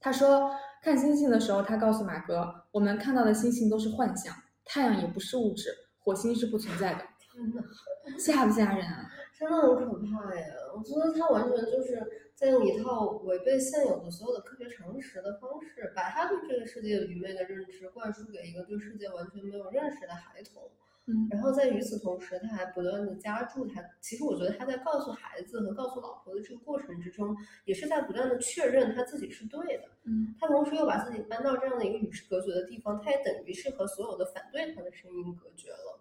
[0.00, 0.50] 他说
[0.82, 7.00] 看星星的时候，他告诉马格，我们看到的星星都是幻象，太阳也不是物质，火星是不存在的。
[8.18, 9.10] 吓不吓人啊？
[9.38, 10.44] 真的很可怕呀！
[10.74, 20.68] 我觉得他完全就是在用一套违背现有的所有的科学常识的方式，把他对这个世界愚昧的认知灌输给一个对世界完全没有认识的孩童。
[21.08, 23.82] 嗯，然后在与此同时，他还不断的加注他。
[24.00, 29.84] 其实我觉得他在告诉孩子和告诉老婆的这个过程之中，也是在不断的确认他自己是对的。
[30.04, 36.00] 嗯，他同时又把自己搬到这样的一个与世隔绝的地方，他也等于是和所有的反对他的声音隔绝了。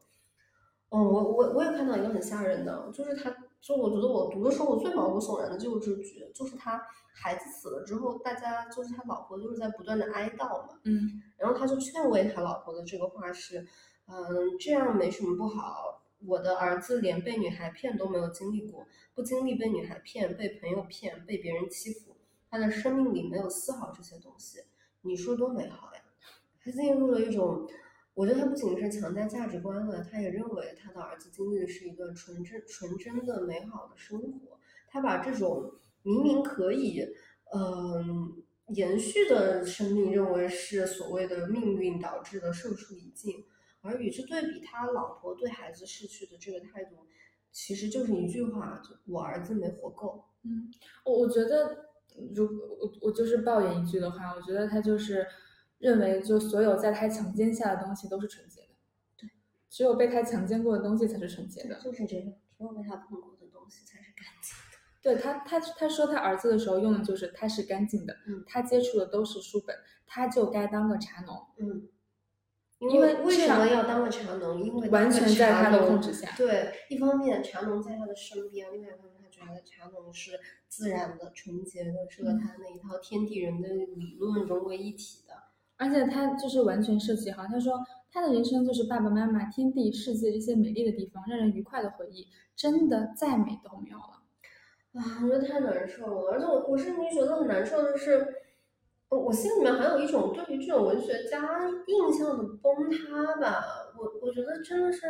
[0.89, 6.81] 嗯，我我我也看到一个很吓人的，就是他，就我觉得我读的时候我最毛骨悚然的就是这句，就是他
[7.13, 13.67] 孩子死了之后，大家就是他老婆就是在不断的哀悼嘛，嗯，然后他就劝慰他老婆的这个话是，
[14.07, 22.15] 嗯，这样没什么不好，我的儿子连被女孩骗都没有经历过，不经历被女孩骗、被朋友骗、被别人欺负，
[22.49, 24.59] 他的生命里没有丝毫这些东西，
[25.01, 26.01] 你说多美好呀，
[26.63, 27.67] 他进入了一种。
[28.13, 34.57] 我觉得他不仅是强加价值观了，他也认为他的儿子经历的是一个纯真、纯真的美好的生活。
[34.87, 37.05] 他把这种明明可以，
[37.53, 43.45] 嗯，延续的生命认为是所谓的命运导致的寿数已尽，
[43.87, 46.97] 而与之对比，他老婆对孩子逝去的这个态度，
[47.51, 50.25] 其实就是一句话：就我儿子没活够。
[50.43, 50.69] 嗯，
[51.05, 51.87] 我我觉得，
[52.35, 52.45] 如
[52.79, 55.25] 我我就是抱怨一句的话，我觉得他就是。
[55.79, 58.69] 认为就所有在他强奸下的东西都是纯洁的，
[59.15, 59.29] 对，
[59.69, 64.77] 只有被他强奸过的东西才是纯洁的，就是这个，只有被他碰过的东西才是干净的。
[65.03, 69.75] 对他，他他说他儿子的时候用的就是他是干净的，嗯，他接触的都是书本，
[70.07, 71.87] 他就该当个茶农，嗯，
[72.79, 74.61] 因为为什么要当个茶农？
[74.61, 76.29] 因为完全在他的控制下。
[76.37, 85.33] 对，一方面茶农在他的身边，另外一方面他觉得茶农是自然的、纯洁的，是和他那一套天地人的理论融为一体的。
[85.77, 94.23] 而且他就是完全设计好，他说他的人生就是爸爸妈妈、天地、世界这些美丽的地方，让人愉快的回忆，真的再美都没有了。
[94.93, 98.27] 啊，我觉得太难受了，而且我我甚至觉得很难受的是，
[99.09, 103.63] 我我心里面还有一种对于这种文学家印象的崩塌吧。
[103.97, 105.01] 我我觉得真的是。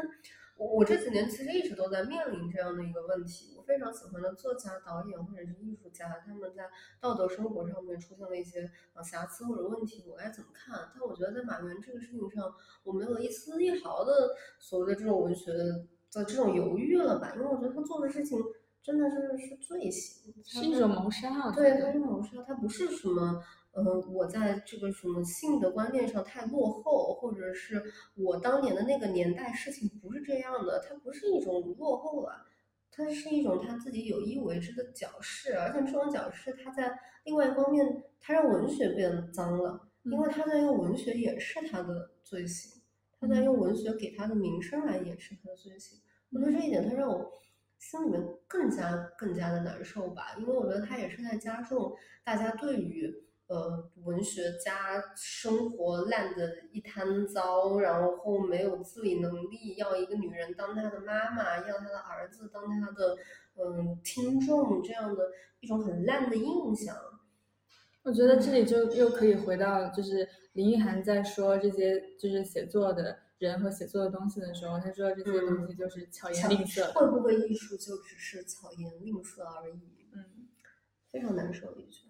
[0.59, 3.53] 我我这几年其实一直都在面临这样的一个问题。
[3.55, 6.63] 我非常喜欢的作家、导演或者是艺术家，他们在
[6.99, 10.89] 道德生活上面出现了一些呃瑕疵或者问题，我该怎么看？
[10.95, 12.51] 但我觉得在马原这个事情上，
[12.83, 17.33] 我没有一丝一毫的所谓的这种文学的这种犹豫了吧？
[17.35, 18.39] 因为我觉得他做的事情
[18.81, 21.51] 真的是是罪行，是一种谋杀。
[21.51, 23.43] 对，他是谋杀，他不是什么。
[23.79, 27.83] 嗯，我在这个什么性的观念上太落后，或者是
[28.15, 32.47] 我当年的那个年代事情不是这样的，它不是一种落后了，
[32.89, 42.81] 它是一种他自己有意为之的矫饰，而且这种矫饰，它在另外一方面，它让文学变脏了，因为他在用文学掩饰他的罪行，
[43.19, 45.99] 他在用文学给他的名声来掩饰他的罪行。
[46.31, 47.31] 我觉得这一点，他让我
[47.77, 53.26] 心里面更加更加的难受吧，因为我觉得他也是在加重大家对于。
[53.47, 63.17] 呃，文学家生活烂的一滩糟，然后没有自理能力，要一个女人当他的妈妈，要他的儿子当他的
[63.55, 65.31] 嗯听众，这样的
[65.61, 66.93] 一种很烂的印象。
[68.03, 76.91] 我觉得这里就又可以回到，就是林奕涵在说这些就是写作的人和写作的东西的时候，他说这些东西就是巧言令色。
[76.91, 80.09] 会不会艺术就只是巧言令色而已？
[80.13, 80.49] 嗯，
[81.11, 82.07] 非常难受的一句。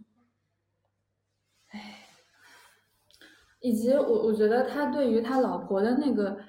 [1.69, 2.07] 唉，
[3.59, 6.39] 以及我我觉得他对于他老婆的那个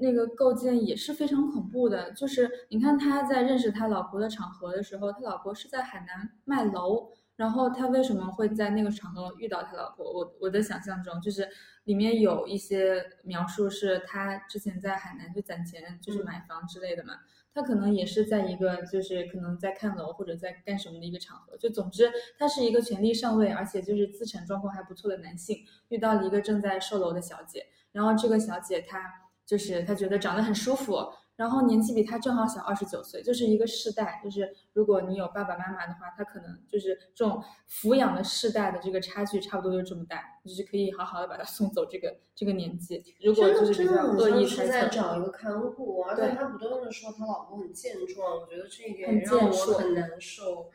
[0.00, 2.10] 那个构建也是非常恐怖的。
[2.12, 10.04] 就是你看他在认识他老婆的场合的时候，他老婆是在海南卖楼，然后他为什么会在那个场合遇到他老婆？
[10.12, 11.48] 我我的想象中就是
[11.84, 17.14] 里面有一些描述是他之前在海南就攒钱，就是买房之类的嘛。
[17.56, 29.10] 他可能也是在一个就是可能在看楼或者在干什么的一个场合，就总之他是一个权力上位，而且就是资产状况还不错的男性，遇到了一个正在售楼的小姐，然后这个小姐她
[29.46, 30.98] 就是她觉得长得很舒服。
[31.36, 41.84] 然后年纪比他正好小二十九岁，就是一个世代，就是如果你有爸爸妈妈的话，他可能就是这种抚养的世代的这个差距差不多就这么大，就是可以好好的把他送走。
[41.84, 50.70] 这个这个年纪，如果就是比较恶意猜测，在找一个看护，而且他不断的说他老公很健壮，我觉得这一点让我很难受。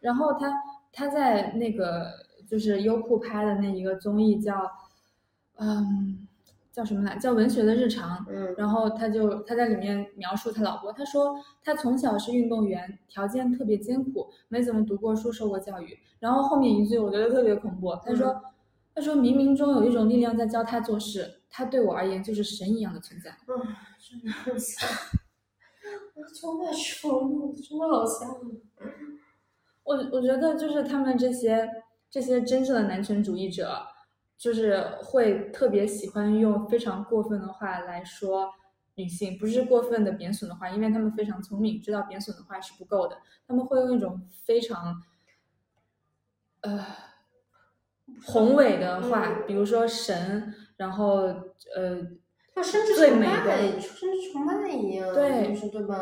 [0.00, 0.52] 然后他
[0.92, 2.10] 他在那个
[2.48, 4.72] 就是优酷拍的那一个综艺叫，
[5.54, 6.26] 嗯。
[6.72, 7.18] 叫什么来？
[7.18, 8.24] 叫文学的日常。
[8.30, 15.98] 嗯，然后他就他在里面描述他老婆，他说他从小是运动员，条件特别艰苦，没怎么读过书，受过教育。
[16.20, 18.40] 然后后面一句我觉得特别恐怖，他说
[18.94, 23.30] 他说冥冥中有一种力量在教他做事，他对我而言就是神一样的存在。
[23.48, 24.88] 嗯，真的很像，
[26.14, 28.28] 我充满宠物，真的好像。
[29.82, 31.68] 我我觉得就是他们这些
[32.08, 33.86] 这些真正的男权主义者。
[34.40, 38.48] 就是会特别喜欢用非常过分的话来说
[38.94, 45.02] 女性，不是过分的贬损的话，因为他们非常聪明，知道贬损的话是不够的，他们会用一种非常，
[46.62, 46.86] 呃，
[48.24, 51.16] 宏伟的话，比如说神，然后
[51.76, 52.00] 呃，
[52.54, 55.98] 他甚至崇拜，甚至崇拜一样，对，就是对吧？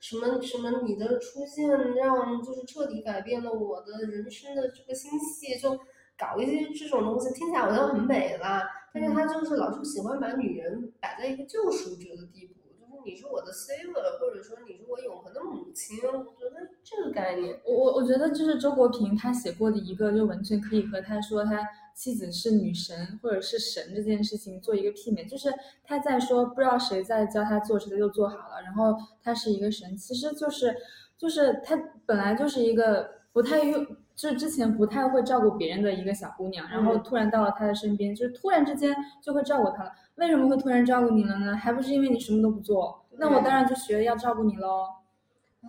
[0.00, 5.78] 什么什么你的出现让就是彻底改变了我的人生的这个星系就。
[6.16, 15.98] 搞一些这种东西听起来好像很美啦，但是他就是老是喜欢把女人摆在一个救赎者的地步，就是你是我的 savior，或者说你是我永恒的母亲。
[16.04, 25.52] 我觉得这个概念，我我我觉得就是周国平他写过的一个就完全，可以和他说他妻子是女神或者是神这件事情做一个媲美，就是
[25.84, 30.76] 他在说不知道谁在教他做事，他就做好了，然后他是一个神，其实就是
[31.18, 33.84] 就是他本来就是一个不太用。
[34.16, 39.90] 就是之前不太会照顾别人的一个小姑娘，然后突然到了他的身边，就是突然之间就会照顾他了。
[40.16, 41.56] 为什么会突然照顾你了呢？
[41.56, 43.04] 还不是因为你什么都不做？
[43.18, 44.86] 那我当然就学要照顾你喽。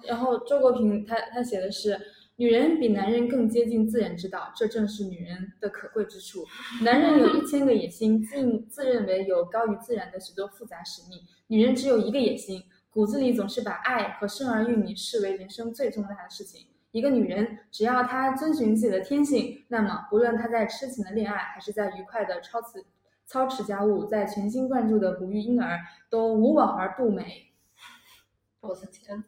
[0.04, 2.00] 然后周国平他他写的是，
[2.36, 6.46] 女人比男人更接近自然之道，这正是女人的可贵之处。
[6.84, 16.68] 男人有一千个野心，自自认为有高于自然的许多复杂使命，女人只有一个野心，骨子里总是把爱和生儿育女视为人生最重大的事情。
[16.96, 22.86] 一个女人，只要她遵循自己的天性，那么不论她在痴情的恋爱，还是在愉快的操持
[23.26, 25.78] 操持家务，在全心贯注的哺育婴儿，
[26.10, 27.52] 都无往而不美。
[28.62, 29.26] 我的天，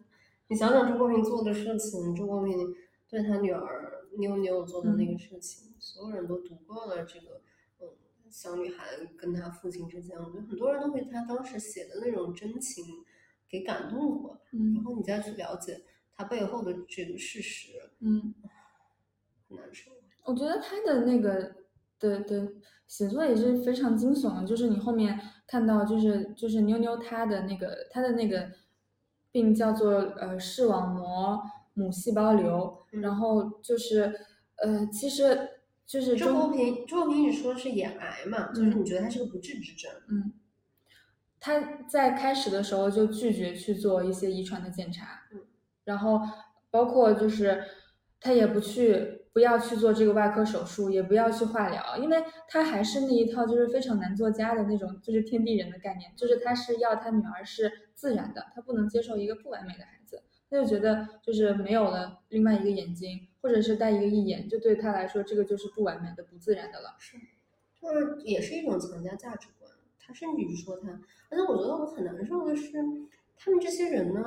[0.48, 2.74] 你想想周国平做的事情，周国平
[3.10, 7.42] 对他女儿妞妞做的那个事情，所有人都读过了这个，
[7.82, 7.90] 嗯，
[8.30, 8.86] 小女孩
[9.18, 12.86] 跟她父亲之间，我觉得很多人都被他当时写的那种真情
[13.50, 15.82] 给感动过，嗯，然后你再去了解。
[16.18, 18.34] 他背后的这个事实，嗯，
[19.48, 19.92] 很难受。
[20.26, 21.56] 我觉得他的那个
[22.00, 22.52] 的的
[22.88, 28.52] 写作也是非常惊悚的，就是你后面看到，就是就是妞妞她的那个她的那个
[29.32, 31.42] 病叫做呃视网膜
[31.76, 34.20] 母细胞瘤，然后就是
[34.56, 35.50] 呃其实
[35.86, 40.34] 就是周国平周国平一直说是眼癌嘛，就是你觉得他是个不治之症，嗯。
[41.40, 45.42] 他在开始的时候就拒绝去做一些遗传的检查，嗯。
[45.88, 46.20] 然后，
[46.70, 47.64] 包括就是
[48.20, 66.98] 他也不去，不要去做这个外科手术，也不要去化疗，因为他还是那一套就是非常难做家的那种，就是天地人的概念，就是他是要他女儿是自然的，他不能接受一个不完美的孩子，他就觉得就是没有了另外一个眼睛，或者是带一个义眼，就对他来说这个就是不完美的、不自然的了。
[67.00, 67.16] 是，
[67.82, 69.72] 就是也是一种强加价值观。
[70.06, 70.90] 他甚至于说他，
[71.30, 72.74] 而且我觉得我很难受的是，
[73.38, 74.22] 他们这些人呢。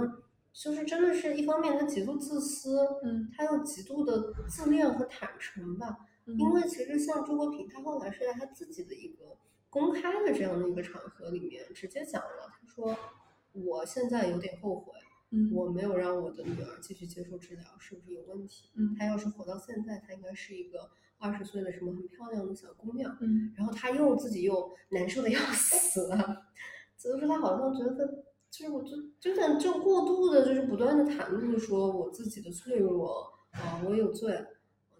[0.53, 6.07] 就是真的是一方面，他极度自私，嗯，他又极度的自恋和坦诚吧。
[6.39, 9.37] 因为其实像周国平，他后来是在他自己的一个
[9.69, 12.97] 公开的这样的一个场合里面，直接讲了，他说
[13.53, 14.93] ：“我现在有点后悔，
[15.31, 18.71] 嗯，我没有让我的女儿继续接受治疗，是不是有问题？
[18.77, 23.17] 嗯，她要是活到现在，她应该是一个二十岁的什么很漂亮的小姑娘。
[23.21, 26.45] 嗯，然后她又自己又难受的要死了，
[26.97, 34.45] 就是他好像觉得。”就是我就就感就过度的，就是不断的袒露说我自己的脆弱啊，我有罪，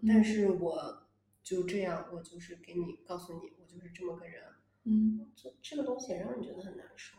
[0.07, 1.03] 但是我
[1.43, 4.41] 就这样，我就是给你告诉你，我就是这么个人。
[4.85, 7.17] 嗯，这这个东西也让人觉得很难受。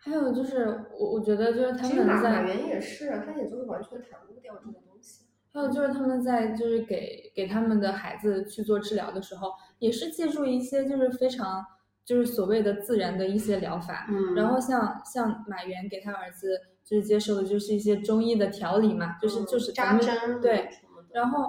[0.00, 5.24] 还有就是我我觉得就是他们其实马马，原也是，他也就是完全袒露掉这个东西。
[5.52, 11.64] 还有就是他们在就是给给他们的孩子去做治疗的时候，也是借助一些就是非常
[12.08, 20.70] 就是所谓的自然的一些疗法，嗯然后像像马原给他儿子就是接受的就是一些中医的调理嘛，就是就是咱们扎针对。
[21.12, 21.46] 然后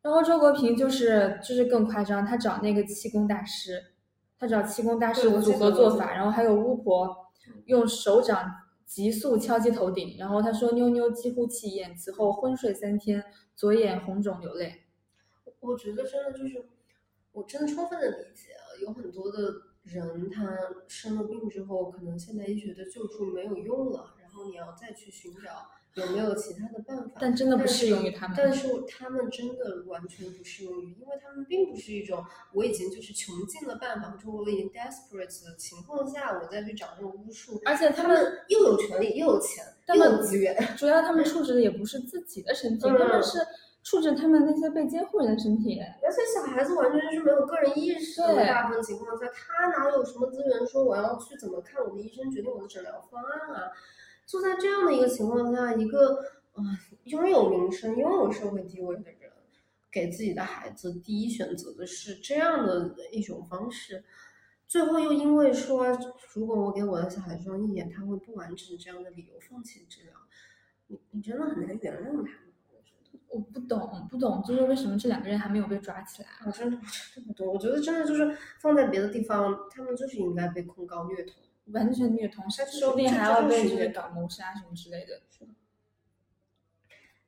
[0.00, 3.92] 然后周国平就是就是更夸张，他找那个气功大师，
[4.38, 7.14] 他找气功大师组合做法，然后还有巫婆
[7.66, 8.50] 用手掌
[8.86, 13.22] 急速敲击头顶，然后他说妞妞几乎气咽，此后昏睡三天，
[13.54, 14.86] 左眼红肿流泪。
[15.60, 16.64] 我觉得真的就是，
[17.32, 19.38] 我真的充分的理解啊，有很多的
[19.84, 20.58] 人他
[20.88, 27.16] 生了病之后，可能现代医学的救助没有用了，然后你要再去寻找有没有其他的办法。
[27.20, 37.60] 但真的不适用于他们但是他们真的完全不适用于，因为他们并不是一种我已经就是穷尽了办法，或者我已经 desperate 的情况下，我再去找这种巫术。
[37.64, 40.56] 而且他们又有权利，又有钱，又有资源。
[40.76, 43.38] 主要他们处置的也不是自己的身体，嗯他们是
[43.84, 45.78] 处置他们那些被监护人的身体。
[46.02, 53.70] 而且小孩子完全就是没有个人意识的，大部分情况下，他哪有什么资源说我要去怎么看我的医生，决定我的诊疗方案啊？
[54.26, 56.24] 就在这样的一个情况下，一个
[56.54, 56.64] 啊、
[57.04, 59.30] 拥有名声、拥有社会地位的人，
[59.92, 64.02] 给自己的孩子第一选择的是这样的一种方式，
[64.66, 65.86] 最后又因为说，
[66.32, 70.14] 如果我给我的小孩装义眼，他会不完整这样的理由放弃治疗，
[70.86, 72.24] 你你真的很难原谅他们。
[73.28, 76.28] 我不懂，不懂，就是为什么这两个人还没有被抓起来？
[76.46, 76.76] 我真的
[77.14, 81.34] 真的不懂，我觉得真的就是放在别的地方，他们就是应该被控告虐童。
[81.72, 85.20] 完全虐童，这说不定还要被就是是虐搞谋杀什么之类的。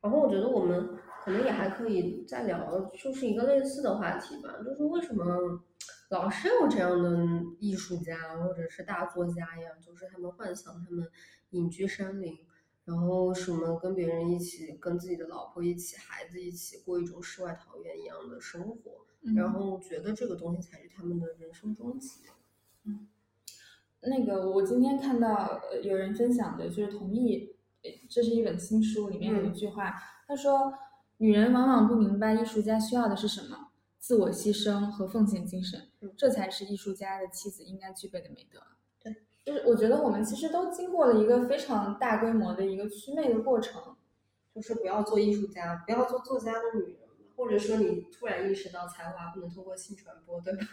[0.03, 5.65] 然后我觉得我们可能也还可以再聊，就是一个类似的话题吧，就是为什么
[6.11, 7.19] 老是有这样的
[7.59, 11.09] 艺术家或者是大作家呀，就是他们幻想他们
[11.51, 12.39] 隐居山林，
[12.87, 22.22] 然后什么跟别人一起，跟自己的老婆一起，孩子一起过一种世外桃源一样的生活，然嗯后觉得这个东西才是他们的人生终极。
[22.84, 23.09] 嗯。
[24.03, 29.55] 那个，我今天看到呃有人分享的，就是同意，呃这是一本新书，里面有一嗯。
[29.55, 29.93] 句话，
[30.28, 30.72] 他说，
[31.16, 38.62] 女人往往不明白艺术家需要的是什么，自我牺牲和奉献精神嗯，这才是艺术家的妻子应该具备的美德。
[39.47, 43.81] 对，就是我觉得我们其实都经过了一个非常大规模的一个祛魅的过程。
[44.55, 46.97] 就是不要做艺术家，不要做作家的女人，
[47.37, 50.65] 或者说你突然意识到才华不能通过性传播，对吧？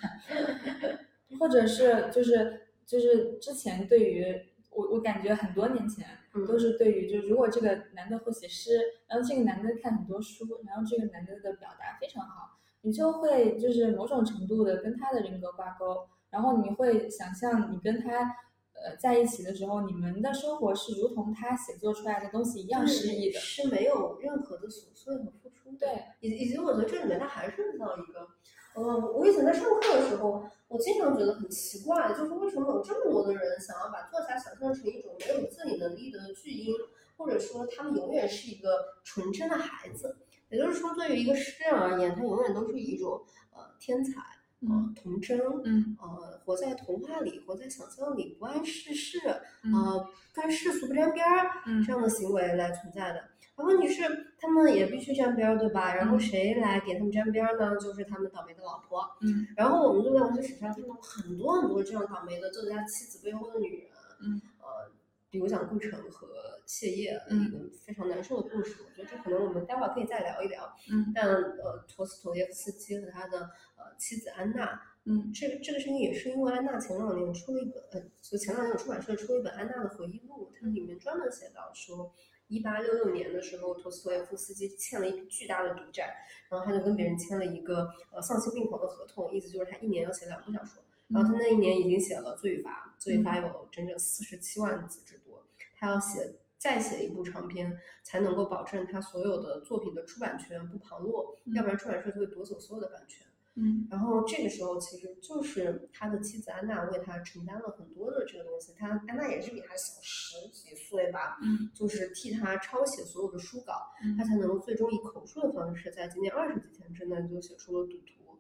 [1.38, 4.24] 或者是就是就是之前对于
[4.70, 18.34] 我我感觉很多年前嗯都是对于就是如果这个男的会写诗，然后这个男的看很多书，然后这个男的的表达非常好，你就会就是某种程度的跟他的人格挂钩，然后你会想象你跟他。
[18.74, 23.40] 呃，在一起的时候，你们的生活是如同他写作出来的东西一样诗意的。
[23.40, 25.78] 是没有任何的琐碎和付出的。
[25.80, 28.28] 对，以以及我觉得这里面他还涉及到一个，
[28.76, 36.74] 呃，我以前在上课的时候，我经常觉得很奇怪，就是为什么有这么多的人想要把作家想象成一种没有自理能力的巨婴，
[37.16, 40.18] 或者说他们永远是一个纯真的孩子。
[40.50, 43.20] 也就是说，对于一个诗人而言，他永远都是一种
[43.54, 44.22] 呃天才，
[44.70, 49.20] 呃嗯童真，嗯呃活在童话里，活在想象里，不谙世事，
[49.64, 53.24] 嗯呃跟世俗不沾边儿，嗯这样的行为来存在的。
[53.56, 54.02] 而问题是，
[54.40, 55.94] 他们也必须沾边儿，对吧？
[55.94, 57.78] 然后嗯谁来给他们沾边儿呢？
[57.78, 59.04] 就是他们倒霉的老婆。
[59.22, 63.90] 嗯然后我们就在文学史上看到很多很多这样倒霉的作家妻子背后的女人。
[64.22, 64.90] 嗯呃，
[65.30, 66.28] 比如讲顾城和
[66.66, 70.64] 谢烨一个非常难受的故事，我觉得这可能我们待会儿可以再聊一聊。
[70.92, 73.52] 嗯但呃，陀思妥耶夫斯基和他的
[73.94, 82.12] 呃妻子安娜，嗯这个这个事情也是因为安娜前两年出了一本，呃，就前两年有出版社出了一本安娜的回忆录，它里面专门写到说，
[82.48, 86.16] 一八六六年的时候，陀思妥耶夫斯基欠了一笔巨大的赌债，
[86.50, 95.46] 然后他就跟别人签了一个呃丧心病狂的合同，意思就是他一年要写两部小说，然后他那一年已经写了《罪与罚》，《罪与罚》有整整四十七万字之多，
[95.78, 101.54] 他要写再写一部长篇，才能够保证他所有的作品的出版权不旁落，嗯。
[101.56, 103.28] 要不然出版社就会夺走所有的版权。
[103.56, 108.74] 嗯然后这个时候，其实就是他的妻子安娜为他承担了很多的这个东西。
[108.76, 113.74] 他安娜也是比他小十几岁吧，嗯就是替他抄写所有的书稿，
[114.04, 118.34] 嗯他才能够最终以口述的方式，在仅仅二十几天之内就写出了《赌徒》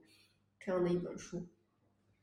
[0.60, 1.46] 这样的一本书。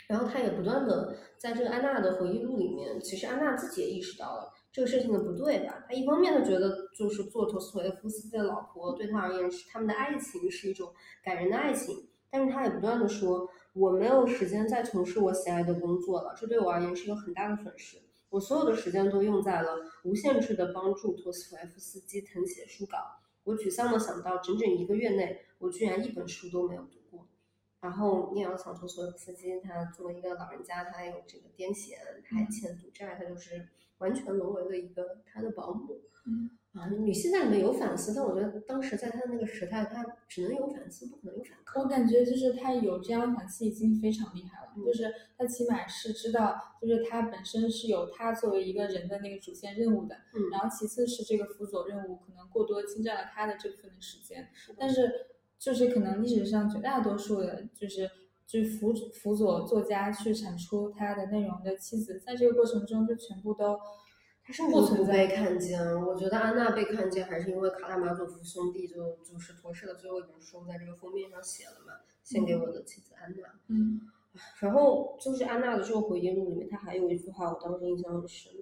[0.09, 5.85] 然后他也不断的在这个安娜的回忆录里面，其实安娜自己也意识到了这个事情的不对吧？
[5.87, 11.95] 他一方面他觉得就是做陀思妥耶夫斯基的老婆对他而言是他们的爱情是一种感人的爱情，
[12.31, 17.99] 但是他也不断的说，我没有时间再从事我喜爱的工作了，这对我而言是一个很大的损失。
[18.29, 22.99] 我所有的时间都用在了无限制的帮助托斯托耶夫斯基誊写书稿。
[23.43, 27.27] 我沮丧的想到，整整一个月内，我居然一本书都没有读过。
[27.81, 31.97] 然后你也要想，托斯托耶夫斯基他作为一个老人家，他有这个癫痫，
[32.29, 33.69] 他还欠赌债，他就是
[33.99, 36.01] 完全沦为了一个他的保姆。
[36.27, 41.83] 嗯啊，女性在里面有反思，但我觉得当时在他的那个时代，他只能有反思，不可能有反抗。
[41.83, 55.27] 我感觉就是他有这样反思已经非常厉害了，嗯就是他起码是知道，就是他本身是有他作为一个人的那个主线任务的，嗯然后其次是这个辅佐任务可能过多侵占了他的这部分的时间，是但是
[55.59, 58.09] 就是可能历史上绝大多数的，就是
[58.47, 63.77] 就是辅辅佐作家去产出他的内容的妻子，在这个过程中就全部都
[64.51, 65.29] 他甚至不存在。
[65.29, 65.81] 看见。
[66.05, 71.93] 我觉得安娜被看见，还是因为卡拉马佐夫兄弟就就是陀氏的最后一本书，在这个封面上写了嘛，
[72.25, 73.49] 献给我的妻子安娜。
[73.69, 74.01] 嗯
[74.59, 78.53] 然后就是安娜的这个回忆录里面，她还有一句话，我当时印象很深。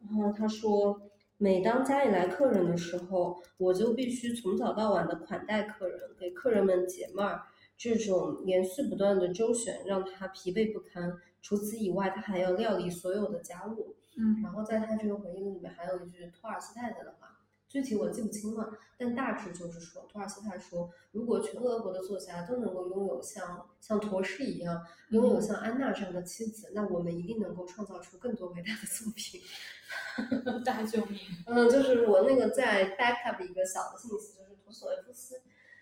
[0.00, 1.00] 然后她说，
[1.36, 7.42] 每当家里来客人的时候，我就必须从早到晚的款待客人，给客人们解闷儿。
[7.76, 11.16] 这种连续不断的周旋让她疲惫不堪。
[11.40, 13.94] 除此以外，她还要料理所有的家务。
[14.18, 17.38] 嗯然后在他这个回忆录里面还有一句托尔斯泰太的话，
[17.68, 29.40] 具体我记不清了，但大致就是说，托尔斯泰说，如果全俄国的作家都能够拥有像像陀氏一样，拥有像安娜这样的妻子，那我们一定能够创造出更多伟大的作品。
[30.64, 31.18] 大救命！
[31.46, 35.40] 嗯，就是我那个在 back up 一个小的信息，就是陀思妥耶夫斯，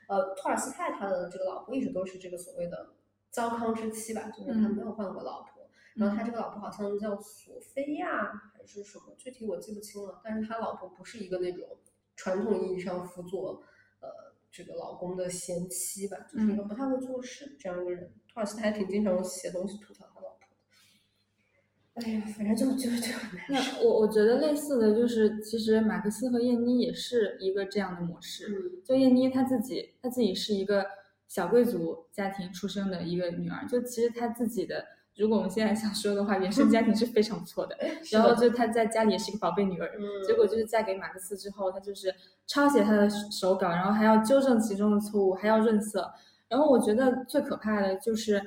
[0.09, 2.91] 呃，托尔斯泰他的这个老婆一直都是这个所谓的
[3.31, 5.56] 糟糠之妻吧，就是他嗯没有换过老婆。
[5.97, 10.21] 然后他这个老婆好像叫索菲亚还是什么，具体我记不清了。
[10.23, 11.67] 但是他老婆不是一个那种
[12.15, 13.63] 传统意义上辅佐
[14.01, 14.09] 呃
[14.53, 18.13] 这个老公的贤妻吧，就是一个不太会做事的这样一个人。
[18.29, 22.07] 托尔斯泰还挺经常写东西吐槽他老婆的。
[22.07, 23.83] 哎呀，反正就就就很难那受。
[23.83, 28.49] 我我觉得类似的就是，其实马克思和燕妮也是一个这样的模式。
[28.49, 30.85] 嗯就燕妮她自己，她自己是一个
[31.27, 34.85] 小贵族家庭出生的一个女儿，就其实她自己的，
[35.17, 37.77] 如果我们现在想说的话，原生家庭是非常不错的。
[38.13, 42.15] 然后就她在家里也是一个宝贝女儿，嗯，结果就是嫁给马克思之后，她就是
[42.47, 46.13] 抄写他的手稿，然后还要纠正其中的错误，还要润色。
[46.49, 48.41] 然后我觉得最可怕的就是，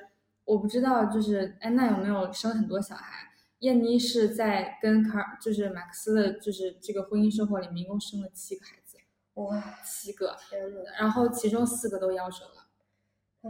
[0.46, 3.28] 我不知道就是安娜有没有生很多小孩。
[3.60, 8.98] 燕妮是在跟卡尔，就是马克思的，就是这个婚姻生活里面，一共生了七个孩子，
[9.34, 10.62] 哇，七个，天！
[10.98, 12.68] 然后其中四个都夭折了。
[13.42, 13.50] 唉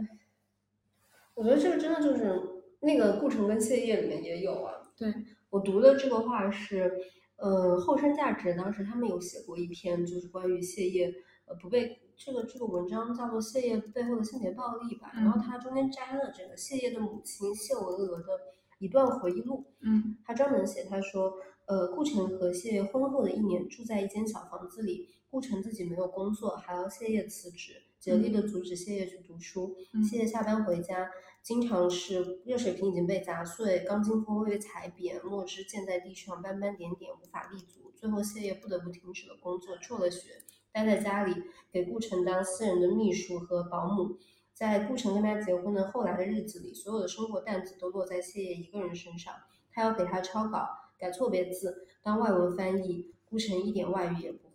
[1.34, 4.74] 我觉得这个真的就是那个顾城跟谢烨里面也有啊。
[4.96, 5.12] 对，
[5.50, 6.92] 我读的这个话是，
[7.36, 11.14] 呃，后生价值当时他们有写过一篇，就是关于谢烨，
[11.46, 15.10] 呃，不被这个这个文章叫做《谢烨背后的性别暴力》吧。
[15.14, 18.40] 然后嗯他中间摘了这个谢烨的母亲谢文娥的
[18.78, 19.64] 一段回忆录。
[19.80, 21.34] 嗯他专门写，他说，
[21.66, 29.74] 呃，顾城和谢烨婚后的一年住在一间小房子里，顾城自己没有工作，还要谢烨辞职，竭力的阻止谢烨去读书。
[29.94, 31.10] 嗯谢烨下班回家，
[31.42, 37.92] 经常是热水瓶已经被砸碎，钢筋坡被踩扁，墨汁溅在地上，斑斑点点，无法立足。
[37.96, 41.34] 最后，谢烨不得不停止了工作，辍了学，待在家里
[41.72, 44.18] 给顾城当私人的秘书和保姆。
[44.52, 49.34] 在顾城跟他结婚的后来的日子里，所有的生活担子都落在谢烨一个人身上。
[49.72, 50.68] 他要给他抄稿、
[50.98, 54.49] 改错别字、当外文翻译，顾城一点外语也不。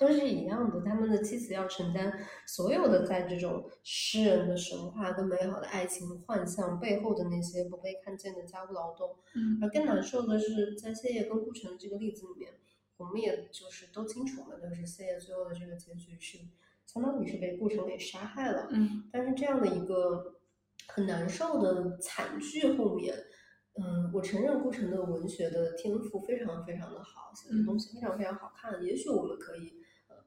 [0.00, 2.10] 都是一样的，他们的妻子要承担
[2.46, 9.16] 所有的在这种诗人的神话跟美好的爱情幻象背后的那些不被看见的家务劳动。
[9.34, 12.50] 嗯而更难受的是，在谢烨跟顾城这个例子里面，
[12.96, 16.38] 我们也就是都清楚嘛，就是谢烨最后的这个结局是
[16.86, 18.68] 相当于是被顾城给杀害了。
[18.72, 20.40] 嗯但是这样的一个
[20.88, 23.14] 很难受的惨剧后面，
[23.74, 28.82] 嗯，我承认顾城的文学的天赋非常非常的好，写的东西非常非常好看。
[28.82, 29.79] 也许我们可以呃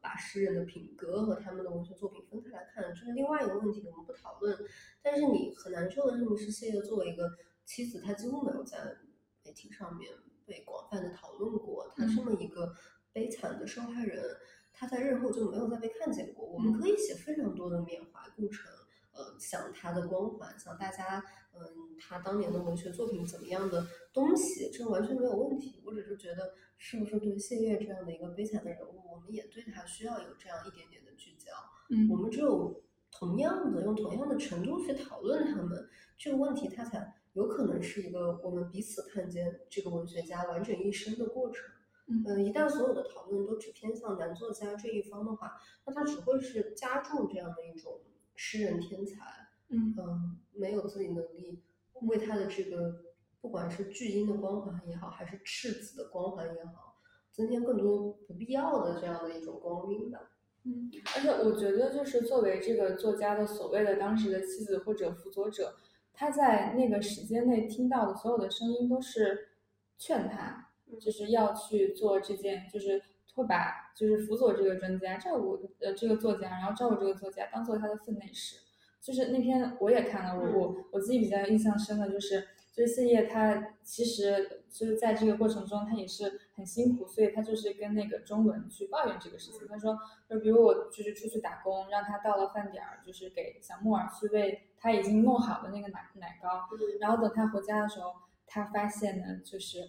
[0.04, 4.54] 把诗人的品格和他们的文学作品分开来看，这是另外一个问题，我们不讨论。
[5.02, 7.32] 但是你很难受的是，谢烨作为一个
[7.64, 8.98] 妻子，她几乎没有在
[9.46, 10.12] 媒体上面
[10.46, 11.90] 被广泛的讨论过。
[11.96, 12.76] 她这么一个
[13.14, 14.38] 悲惨的受害人，
[14.74, 16.46] 她在日后就没有再被看见过。
[16.46, 18.70] 我们可以写非常多的缅怀顾城。
[19.16, 21.24] 呃，想他的光环，想大家，
[21.56, 25.82] 嗯，他当年的文学作品怎么样的东西，这完全没有问题。
[25.86, 31.52] 我只是觉得，是不是对谢烨这样的一个悲惨的人物，我们也对他需要有这样一点点的聚焦。
[31.90, 32.82] 嗯我们只有
[33.12, 35.88] 同样的用同样的程度去讨论他们
[36.18, 41.70] 这个问题，它才有可能是一个我们彼此看见这个文学家完整一生的过程。
[42.08, 45.54] 嗯呃，一旦所有的讨论都只偏向男作家这一方的话，
[45.86, 48.02] 那他只会是加重这样的一种
[48.36, 49.43] 诗人天才，
[49.74, 51.62] 嗯嗯，没有自己能力
[52.02, 53.02] 为他的这个
[53.42, 56.96] 不管是巨婴的光环也好，还是赤子的光环也好，
[57.32, 60.20] 增添更多不必要的这样的一种光晕吧。
[60.66, 65.76] 嗯，而且我觉得，就是作为这个作家的所谓的当时的妻子或者辅佐者，
[66.14, 69.50] 他在那个时间内听到的所有的声音都是
[69.98, 70.70] 劝他，
[71.02, 73.02] 就是要去做这件，就是
[73.34, 78.63] 会把就是辅佐这个专家，照顾呃这个作家，然后照顾这个作家，当做他的分内事。
[79.04, 89.68] 就是那篇我也看了，我我我自己比较印象深的就是，就是谢烨他其实就是在这个过程中他也是很辛苦，所以他就是跟那个中文去抱怨这个事情。
[89.68, 90.00] 他说，
[90.30, 96.70] 就比如我就是出去打工，让他到了饭点儿，就是给小木耳去喂他已经弄好的那个奶奶糕，
[97.02, 98.14] 然后等他回家的时候，
[98.48, 99.80] 他发现呢，就是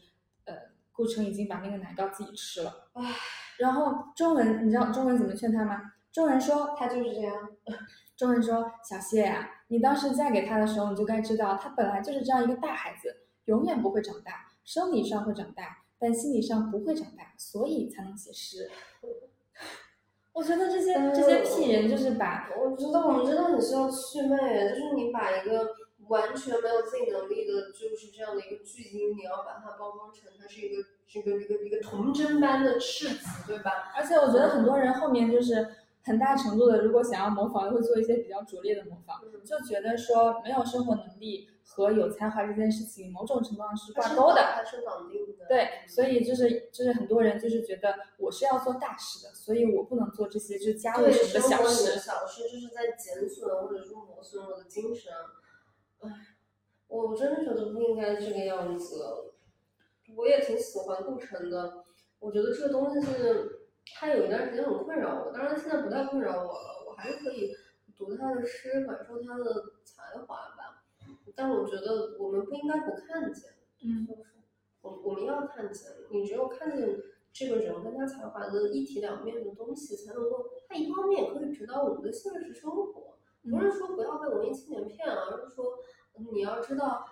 [0.46, 0.54] 呃
[0.90, 2.88] 顾城已经把那个奶糕自己吃了。
[2.94, 3.14] 唉，
[3.58, 5.92] 然后中文你知道中文怎么劝他吗？
[6.10, 7.48] 中文说他就是这样。
[8.16, 18.70] 中文说：“小谢啊，你当时嫁给他的时候，你就该知道，他本来就是这样一个大孩子，永远不会长大，生理上会长大，但心理上不会长大，所以才能写诗。
[20.32, 25.70] ”我觉得这些这些屁人就是把，我觉得，我们真的很需要祛魅，就是你把一个
[26.08, 33.92] 完全没有自己能力的，就是这样的一个巨婴，你要把它包装成他是一个这个一个一个童真般的赤子，对吧？
[33.96, 35.68] 而且我觉得很多人后面就是
[36.04, 44.42] 很大程度的，如果想要模仿，会做一些比较拙劣的模仿，就觉得说没有生活能力和有才华这件事情，某种程度上是挂钩的。
[44.54, 45.46] 它是绑定的。
[45.48, 51.98] 对，所以就是就是很多人就是觉得我是要做大事的，所以我不能做这些就是家务什么的小事。
[51.98, 55.10] 小事就是在减损或者说磨损我的精神。
[56.00, 56.10] 唉，
[56.88, 59.32] 我真的觉得不应该这个样子。
[60.14, 61.84] 我也挺喜欢顾城的，
[62.18, 67.54] 我觉得这个东西是，他有一段时间很困扰我，当然现在不太困扰我了，我还是可以
[67.96, 69.44] 读他的诗，感受他的
[69.84, 70.84] 才华吧。
[71.34, 74.06] 但我觉得我们不应该不看见，嗯，
[74.82, 76.96] 我我们要看见，你只有看见
[77.32, 83.16] 这个人跟他才华的一体两面的东西，才能够，他一方面可以指导我们的现实生活，
[83.50, 85.78] 不是说不要被文艺青年骗，而是说
[86.32, 87.06] 你要知道。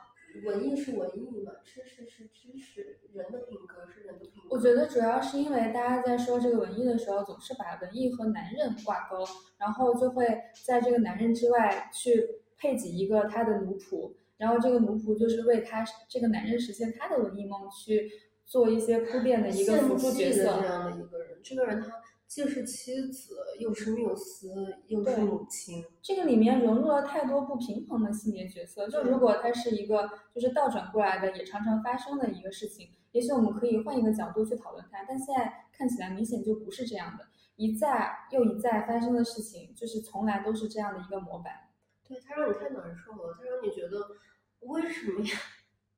[0.45, 4.49] 文艺是文艺嘛，知识是知识，人的品格是人的品格。
[4.51, 9.25] 我觉得主要是因为大家在说这个文艺的时候，总是把文艺和男人挂钩，
[9.59, 10.27] 然后就会
[10.65, 12.27] 在这个男人之外去
[12.57, 18.11] 配给一个他的奴仆，然后这个奴仆就是为他这个男人实现他的文艺梦去
[18.47, 20.45] 做一些铺垫的一个辅助角色。
[20.61, 22.02] 这样的一个人，这个人他。
[22.33, 25.85] 既是妻子，又是缪斯，又是母亲。
[26.01, 28.89] 这个里面融入了太多不平衡的性别角色。
[28.89, 35.05] 就如果它是一个就是倒转过来的，也常常发生的一个事情，也许我们可以换一个角度去讨论它。
[35.07, 37.27] 但现在看起来明显就不是这样的，
[37.57, 41.53] 一再又一再发生的事情，就是从来都是这样的一个模板。
[42.09, 44.09] 对，它让你太难受了，它让你觉得
[44.61, 45.37] 为什么呀？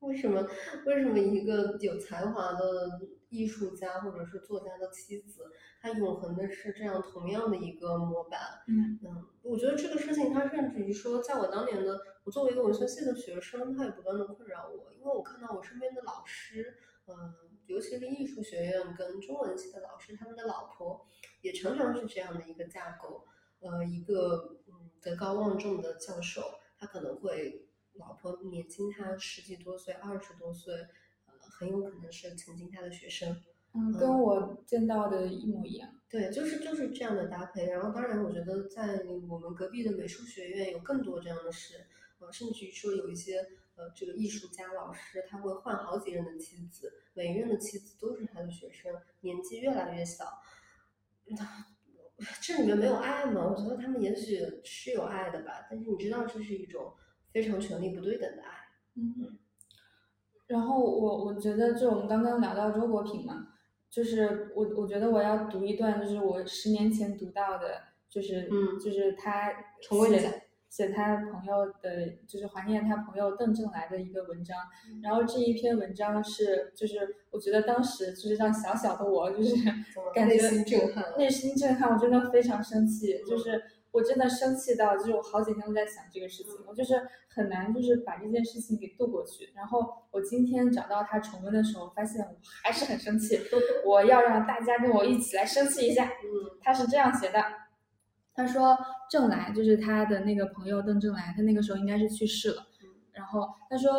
[0.04, 0.46] 为什么？
[0.86, 5.50] 为什么一个有才华的艺术家或者是作家的妻子？
[5.80, 17.34] 她永恒的是这样同样的一个模板，嗯嗯，我觉得这个事情，他甚至于说，在我当年的，我作为一个文学系的学生，他也不断的困扰我，因为我看到我身边的老师，嗯，
[17.66, 21.06] 尤其是艺术学院跟中文系的老师，他们的老婆
[21.42, 23.26] 也常常是这样的一个架构，
[23.60, 26.40] 呃，一个嗯德高望重的教授，
[26.78, 30.74] 他可能会老婆年轻他十几多岁、二十多岁，
[31.26, 33.40] 呃，很有可能是曾经他的学生。
[33.72, 35.90] 嗯，跟我见到的一模一样。
[36.08, 37.66] 对，就是就是这样的搭配。
[37.66, 41.84] 然后，当然，我觉得在我们隔壁的美术学院有更多这样的事，
[42.20, 50.24] 呃，甚至于说有一些呃，这个艺术家老师他会换好几任的妻子，每一任的妻子都是他的学生，年纪越来越小。
[52.40, 53.44] 这里面没有爱吗？
[53.44, 56.94] 我觉得他们也许是有爱的吧，但是你知道，这是一种
[57.34, 58.48] 非常权力不对等的爱。
[58.96, 59.36] 嗯。
[60.46, 63.48] 然后我我觉得，就我们刚刚聊到周国平嘛。
[63.90, 67.80] 就是我，我觉得我要读一段，就是我十年前读到的，
[68.10, 74.56] 就是，嗯，就是他写写他朋友的，就是怀念他朋友邓正来的一个文章。
[75.00, 79.54] 然后这一篇文章是，就是我觉得当时就是让小小的我，就是
[80.12, 83.62] 感觉内心震撼，内心震撼，我真的非常生气，就是。
[83.94, 89.52] 我真的生气到，就是我好几天都在想这个事情，我就是很难，就是把这件事情给度过去。
[89.54, 92.34] 然后我今天找到他重温的时候，发现我
[92.64, 93.38] 还是很生气。
[93.86, 96.06] 我要让大家跟我一起来生气一下。
[96.06, 97.40] 嗯，他是这样写的，
[98.34, 98.76] 他说
[99.08, 102.66] 郑来就是他的那个朋友邓正来，他那个时候应该是去世了。
[103.12, 103.92] 然后他说，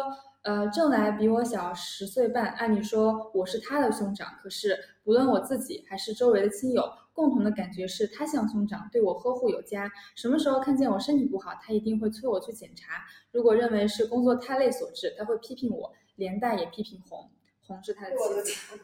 [0.45, 9.91] 呃，郑来比我小十岁半，按理说我是他的兄长，可是不论我自己还是周围的亲友，共同的感觉是他像兄长，对我呵护有加。
[10.15, 13.03] 什么时候看见我身体不好，他一定会催我去检查。
[13.31, 17.31] 如果认为是工作太累所致，他会批评我，连带也批评红。
[17.65, 18.11] 红是他的
[18.43, 18.79] 妻子，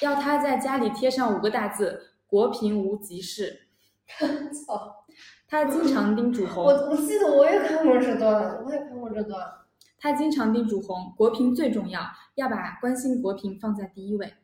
[0.00, 3.68] 要他在家里贴上五个大字：国贫无急事。
[4.66, 5.04] 操！
[5.46, 9.40] 他经常叮嘱红，我我记得我也看过这段，我也看过这段。
[9.98, 12.02] 他经常叮嘱红，国平最重要，
[12.36, 14.34] 要把关心国平放在第一位。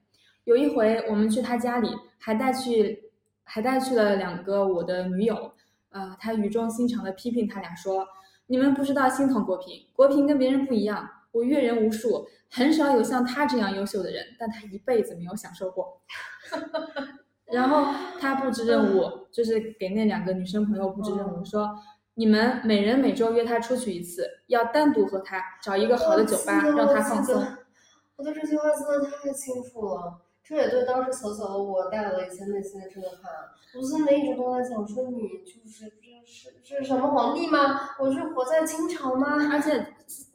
[0.45, 1.89] 有一回我们去他家里，
[2.19, 3.11] 还带去
[3.45, 5.53] 还带去了两个我的女友，
[5.91, 8.07] 呃，他语重心长的批评他俩说
[8.49, 16.03] ：“你们不知道心疼国平，国平跟别人不一样，我阅人无数，很少有像他这样优秀的人，但他一辈子没有享受过。
[17.47, 17.87] ”然后
[18.19, 21.71] 他布置任务，就是给那两个女生朋友布置任务，说
[22.17, 27.45] 你们每人每周约他出去一次，要单独和他找一个好的酒吧，让他放松。
[28.17, 33.33] 我对这句话记得太清楚了，这也对当时小小的我带来了一些内心的震撼。
[33.77, 37.91] 我心里一直都在想，说你就是这是这是什么皇帝吗？
[37.99, 39.51] 我是活在清朝吗？
[39.53, 39.85] 而且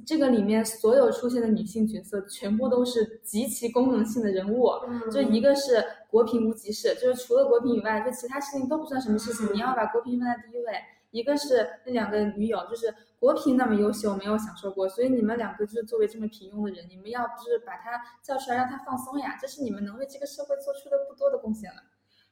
[0.06, 4.70] 这个里面所有出现的女性角色，全部都是极其功能性的人物，
[5.12, 5.84] 就一个是。
[6.10, 9.54] 国平无极事，就是除了国平以外，就其他事情都不算什么事情。
[9.54, 10.74] 你要把国平放在第一位。
[11.12, 19.38] 一个是那两个女友，就是国平那么优秀，没有享受过，所以你们两个就是作为这么平庸的人，你们要就是把他叫出来，让他放松呀。
[19.42, 21.82] 这是你们能为这个社会做出的不多的贡献了。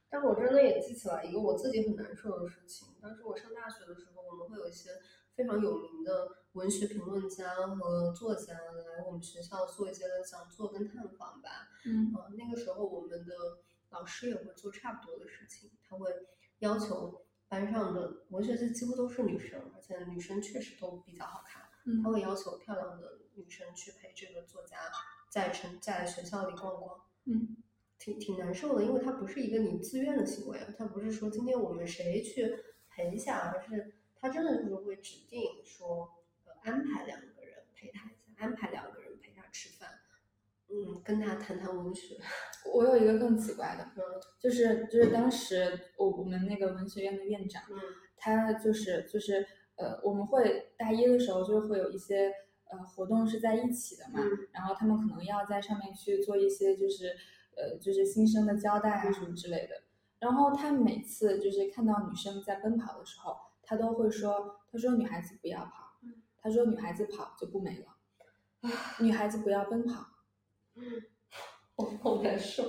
[0.09, 2.87] 但是我真的也记起来一个我自己很难受的事情。
[3.01, 4.91] 当时我上大学的时候，我们会有一些
[5.35, 11.49] 非常有名的文学评论家和作家来我们学校做一些讲座跟探访吧。
[11.85, 13.33] 嗯，那个时候我们的。
[13.89, 16.11] 老师也会做差不多的事情，他会
[16.59, 21.63] 要求班上的文学系几乎都是女生，而且女生确实都比较好看。
[22.03, 24.77] 他会要求漂亮的女生去陪这个作家
[25.29, 26.99] 在城在学校里逛逛。
[27.23, 27.57] 嗯，
[27.97, 32.57] 挺挺难受的，因为它不是一个你自愿的行为，它不是说今天我们谁去
[32.89, 36.09] 陪一下，而是他真的就是会指定说
[36.45, 39.06] 呃安排两个人陪他一下，安排两个人。
[40.69, 42.17] 嗯，跟他谈谈文学。
[42.73, 43.87] 我有一个更奇怪的，
[44.39, 47.63] 就是就是当时我我们那个文学院的院长，
[48.17, 49.45] 他就是就是
[49.77, 52.31] 呃，我们会大一的时候就会有一些
[52.65, 54.19] 呃活动是在一起的嘛，
[54.51, 57.15] 然后他们可能要在上面去做一些就是
[57.55, 59.83] 呃就是新生的交代啊什么之类的。
[60.19, 65.93] 然后他每次就是看到女生在奔跑的时候，他都会说，他说女孩子不要跑，
[66.41, 70.16] 他说女孩子跑就不美了，女孩子不要奔跑。
[71.75, 72.63] 我 好难受。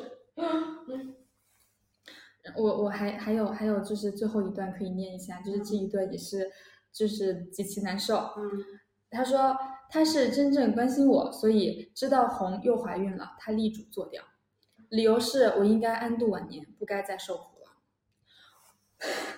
[2.56, 6.50] 我我还还有还有就是最后一段可以念一下，就是这一段也是
[6.92, 8.16] 就是极其难受。
[8.36, 8.50] 嗯，
[9.10, 9.54] 他说
[9.90, 14.22] 他是真正关心我，所以知道红又怀孕了，他力主做掉，
[14.88, 17.68] 理由是我应该安度晚年，不该再受苦了。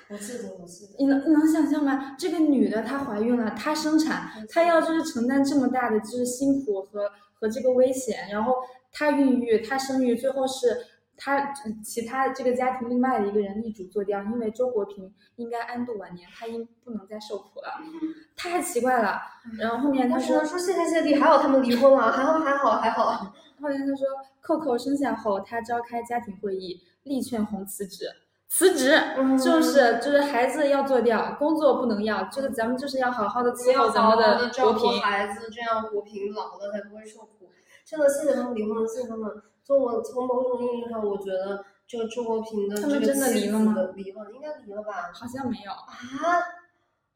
[0.09, 0.93] 我记得，我记得。
[0.99, 2.15] 你能能想象吗？
[2.17, 7.11] 这个女的她怀孕了，她生产，她要就是承担这么大的就是辛苦和
[7.41, 8.55] 和这个危险，然后。
[8.93, 10.85] 他孕育，他生育，最后是
[11.17, 17.81] 他其他这个家庭另外的一个人立主做掉，因为周国平应该安度晚年，他应不能再受苦了，
[18.37, 19.21] 太奇怪了。
[19.61, 23.33] 然后后面他说说谢天谢地，还好他们离婚了，还好还好还好。
[23.61, 24.09] 后面他说
[24.41, 28.07] 扣扣生下后，他召开家庭会议，力劝红辞职，
[28.51, 29.01] 辞职
[29.43, 37.49] 就是就是孩子要做掉，工作不能要，就是咱们就是要好好的伺候咱们的国平孩子，这样国平老了才不会受苦。
[37.87, 39.31] 真的谢谢他们离婚，谢谢他们。
[39.63, 43.75] 从我从某种意义上，我觉得这个周国平的这个妻子吗？
[43.95, 45.11] 离了，应该离了吧？
[45.15, 45.95] 好像没有啊，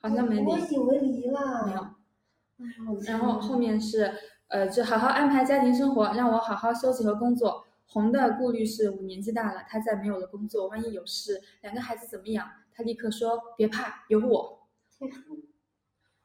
[0.01, 0.47] 好像没离。
[0.47, 1.67] 我以为离了。
[1.67, 3.01] 没有。
[3.07, 4.13] 然后后面是
[4.49, 7.64] 呃，就好好安排家庭生活，让我好好休息和工作。
[7.87, 12.49] 红的顾虑是我年纪大了，他再没有了工作，万一有事，两个孩子怎么养？
[12.73, 14.69] 他立刻说别怕，有我。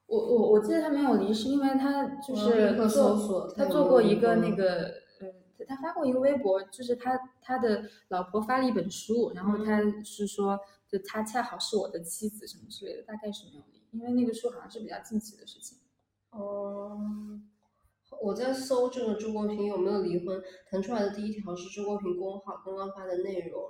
[0.07, 4.86] 我我我记得他没有离，是因为他就是做他做过一个那个
[5.20, 15.78] 呃，他发过一个微博，就是他他的老婆发了一本书，然后他是说就他恰好是我的妻子什么之类的，大概是没有离，因为那个书好像是比较近期的事情。
[16.32, 16.99] 哦，
[18.22, 23.62] 我在搜这个周国平有没有离婚，弹出来的第一条是周国平公号刚刚发的内容。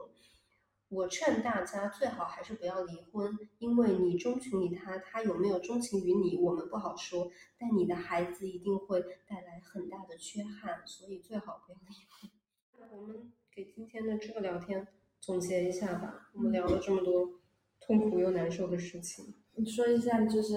[0.89, 7.29] 我劝大家最好还是不要离婚，因为你钟情于他，他有没有钟情于你，我们不好说。
[7.59, 12.99] 但你的孩子一定会带来很大的缺憾，所以最好不要离婚。
[12.99, 14.87] 我们给今天的这个聊天
[15.19, 16.31] 总结一下吧。
[16.33, 17.39] 我们聊了这么多
[17.79, 20.55] 痛苦又难受的事情，你说一下，就是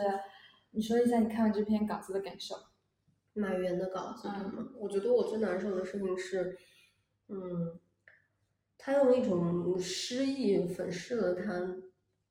[0.71, 2.57] 你说一下你看完这篇稿子的感受。
[3.35, 4.69] 马原的稿子，对嗯吗？
[4.79, 6.57] 我觉得我最难受的事情是，
[7.29, 7.79] 嗯，
[8.77, 11.61] 他用一种诗意粉饰了他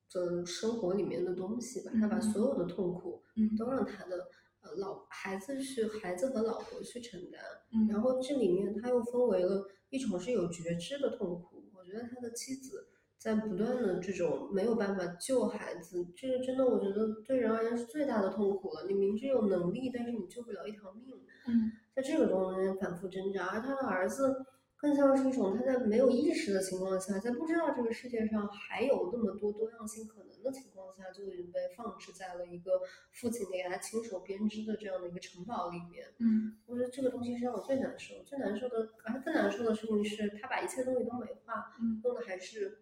[0.09, 4.27] 的生活里面的东西吧，他把嗯所有的痛苦嗯都让他的
[4.61, 7.41] 呃老孩子去孩子和老婆去承担，
[7.73, 12.89] 嗯然后这里面他又分为了一种是有觉知的痛苦，我觉得他的妻子
[13.21, 18.85] 在不断的这种没有办法救孩子，这个真的我觉得对人而言是最大的痛苦了。
[18.87, 21.15] 你明知有能力，但是你救不了一条命，
[21.47, 24.43] 嗯在这个中间反复挣扎，而他的儿子。
[24.81, 36.07] 更像是一种他在没有意识的情况下，在不知道这个世界上还有那么多多样性可能的情况下，就已经被放置在了一个父亲给他亲手编织的这样的一个城堡里面。
[36.17, 42.79] 嗯我觉得这个东西是让我最难受，最难受的，而更难受的事情是，他把一切东西都美化，嗯用的还是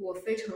[0.00, 0.54] 我非常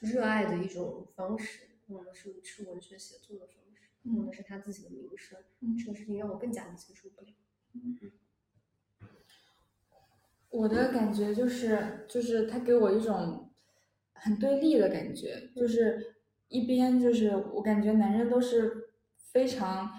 [0.00, 5.38] 热爱的一种方式，用的是是文学写作的方式，用的是他自己的名声。
[5.60, 7.28] 嗯这个事情让我更加的接受不了。
[10.50, 13.50] 我的感觉就是，就是他给我一种
[14.14, 16.16] 很对立的感觉，就是
[16.48, 19.90] 一边就是我感觉男人都是非常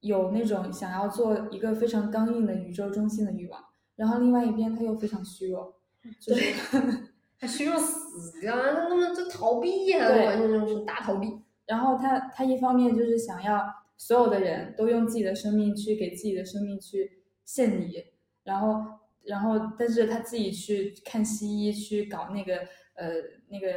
[0.00, 3.64] 有那种想要做一个非常刚硬的宇宙中心的欲望，
[3.96, 5.80] 然后另外一边他又非常虚弱，
[6.20, 6.52] 就是
[7.38, 11.40] 他虚弱死呀，他那么就逃避呀，对完全就是大逃避。
[11.66, 13.64] 然后他他一方面就是想要
[13.96, 18.04] 所有的人都用自己的生命去给自己的生命去献礼，
[18.44, 18.84] 然后
[19.22, 22.56] 然后但是他自己去看西医去搞那个
[22.94, 23.12] 呃
[23.48, 23.68] 那个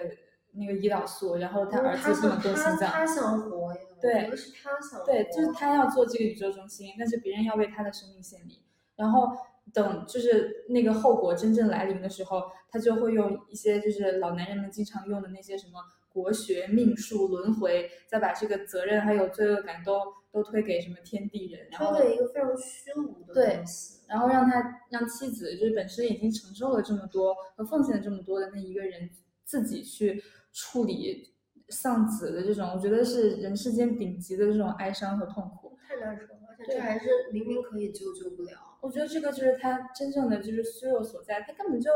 [0.53, 5.05] 那个胰岛素，然后他儿子不能动心脏，他他想活呀，对是他想活。
[5.05, 8.61] 对，就是他要做这个宇宙中心，但是别人要为他的生命献礼，
[8.95, 9.29] 然后
[9.73, 19.99] 等就是那个后果真正来临的时候，他就会用一些就是老男人们经常用的那些什么国学、命数、轮回，再把这个责任还有罪恶感都
[20.31, 23.97] 都推给什么天地人，然后推给一个非常虚无的对东西。
[24.07, 29.09] 然后让他让妻子就是本身已经承受了这么多和奉献了这么多的那一个人
[29.43, 31.33] 自己去处理
[31.69, 35.77] 丧子的这种，我觉得是人世间顶级的这种哀伤和痛苦。
[35.87, 38.66] 太难受了，而且这还是明明可以救救不了。
[38.81, 41.89] 我觉得这个就是他真正的就是虚弱所在，他根本就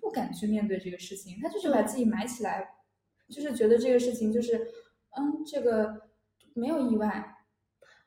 [0.00, 2.76] 不敢去面对这个事情，他就是把自己埋起来，
[3.28, 4.56] 就是觉得这个事情就是，
[5.16, 6.08] 嗯，这个
[6.54, 7.36] 没有意外，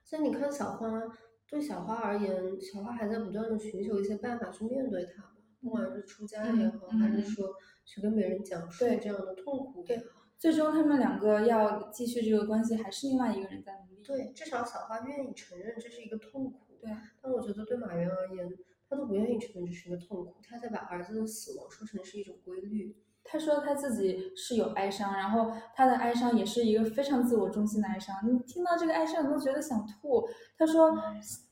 [0.03, 1.01] 所以你看小花，
[1.47, 7.55] 对小花而言，小花还在不断的寻求一些办法去面对他，不管是出家也好，还是说
[7.86, 10.22] 去跟别人讲述对这样的痛苦也对好。
[10.38, 14.03] 最终他们两个要继续这个关系，还是另外一个人在努力。
[14.03, 16.66] 对，至少小花愿意承认这是一个痛苦。
[16.82, 18.52] 对啊，但我觉得对马云而言，
[18.90, 22.96] 他都不愿意承认这是一个痛苦，他在把儿子的死亡说成是一种规律。
[23.30, 28.16] 他说他自己是有哀伤，然后他的哀伤也是一个非常自我中心的哀伤。
[28.24, 30.26] 你听到这个哀伤，你都觉得想吐。
[30.58, 30.98] 他说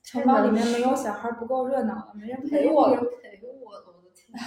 [0.01, 3.01] 城堡里面没有小孩不够热闹了，没人陪我了。
[3.01, 4.39] 没人陪我了，我的天！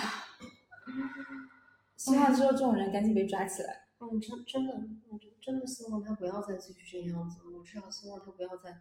[1.96, 3.88] 希望之后这种人赶紧被抓起来。
[4.00, 4.72] 嗯，真真的，
[5.10, 7.40] 我真真的希望他不要再继续这样子。
[7.54, 8.78] 我至少希望他不要再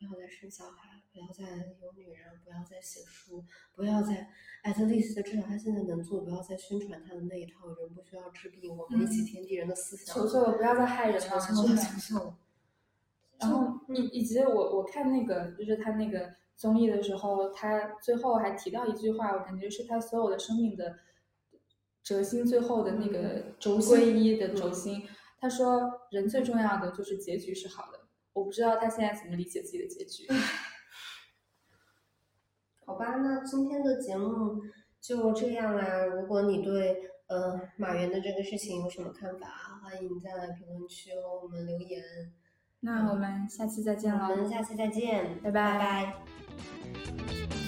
[0.00, 1.44] 不要再生小孩，不要再
[1.82, 3.44] 有女人，不要再写书，
[3.74, 4.30] 不要再
[4.64, 10.16] at least 至少他现在能做，不要再宣传他的那一套“人不需要治病，我们一起天地人”的思想。
[10.16, 12.38] 求求了，不要再害人了，求求了，求求了。
[13.38, 20.96] 然后你以及我我看那个就是他那个综艺的时候，他最后还提到一句话，我感觉是他所有的生命的
[22.02, 25.06] 轴心最后的那个轴心归一的轴心。
[25.38, 27.99] 他说人最重要的就是结局是好的。
[28.40, 30.26] 我不知道他现在怎么理解自己的结局。
[32.86, 34.62] 好吧，那今天的节目
[35.00, 36.04] 就这样啦。
[36.06, 42.02] 如果你对呃马原的这个事情有什么看法，欢迎在评论区和我们留言。
[42.80, 46.14] 那我们下期再见了我们，下期再见，拜拜拜
[47.46, 47.59] 拜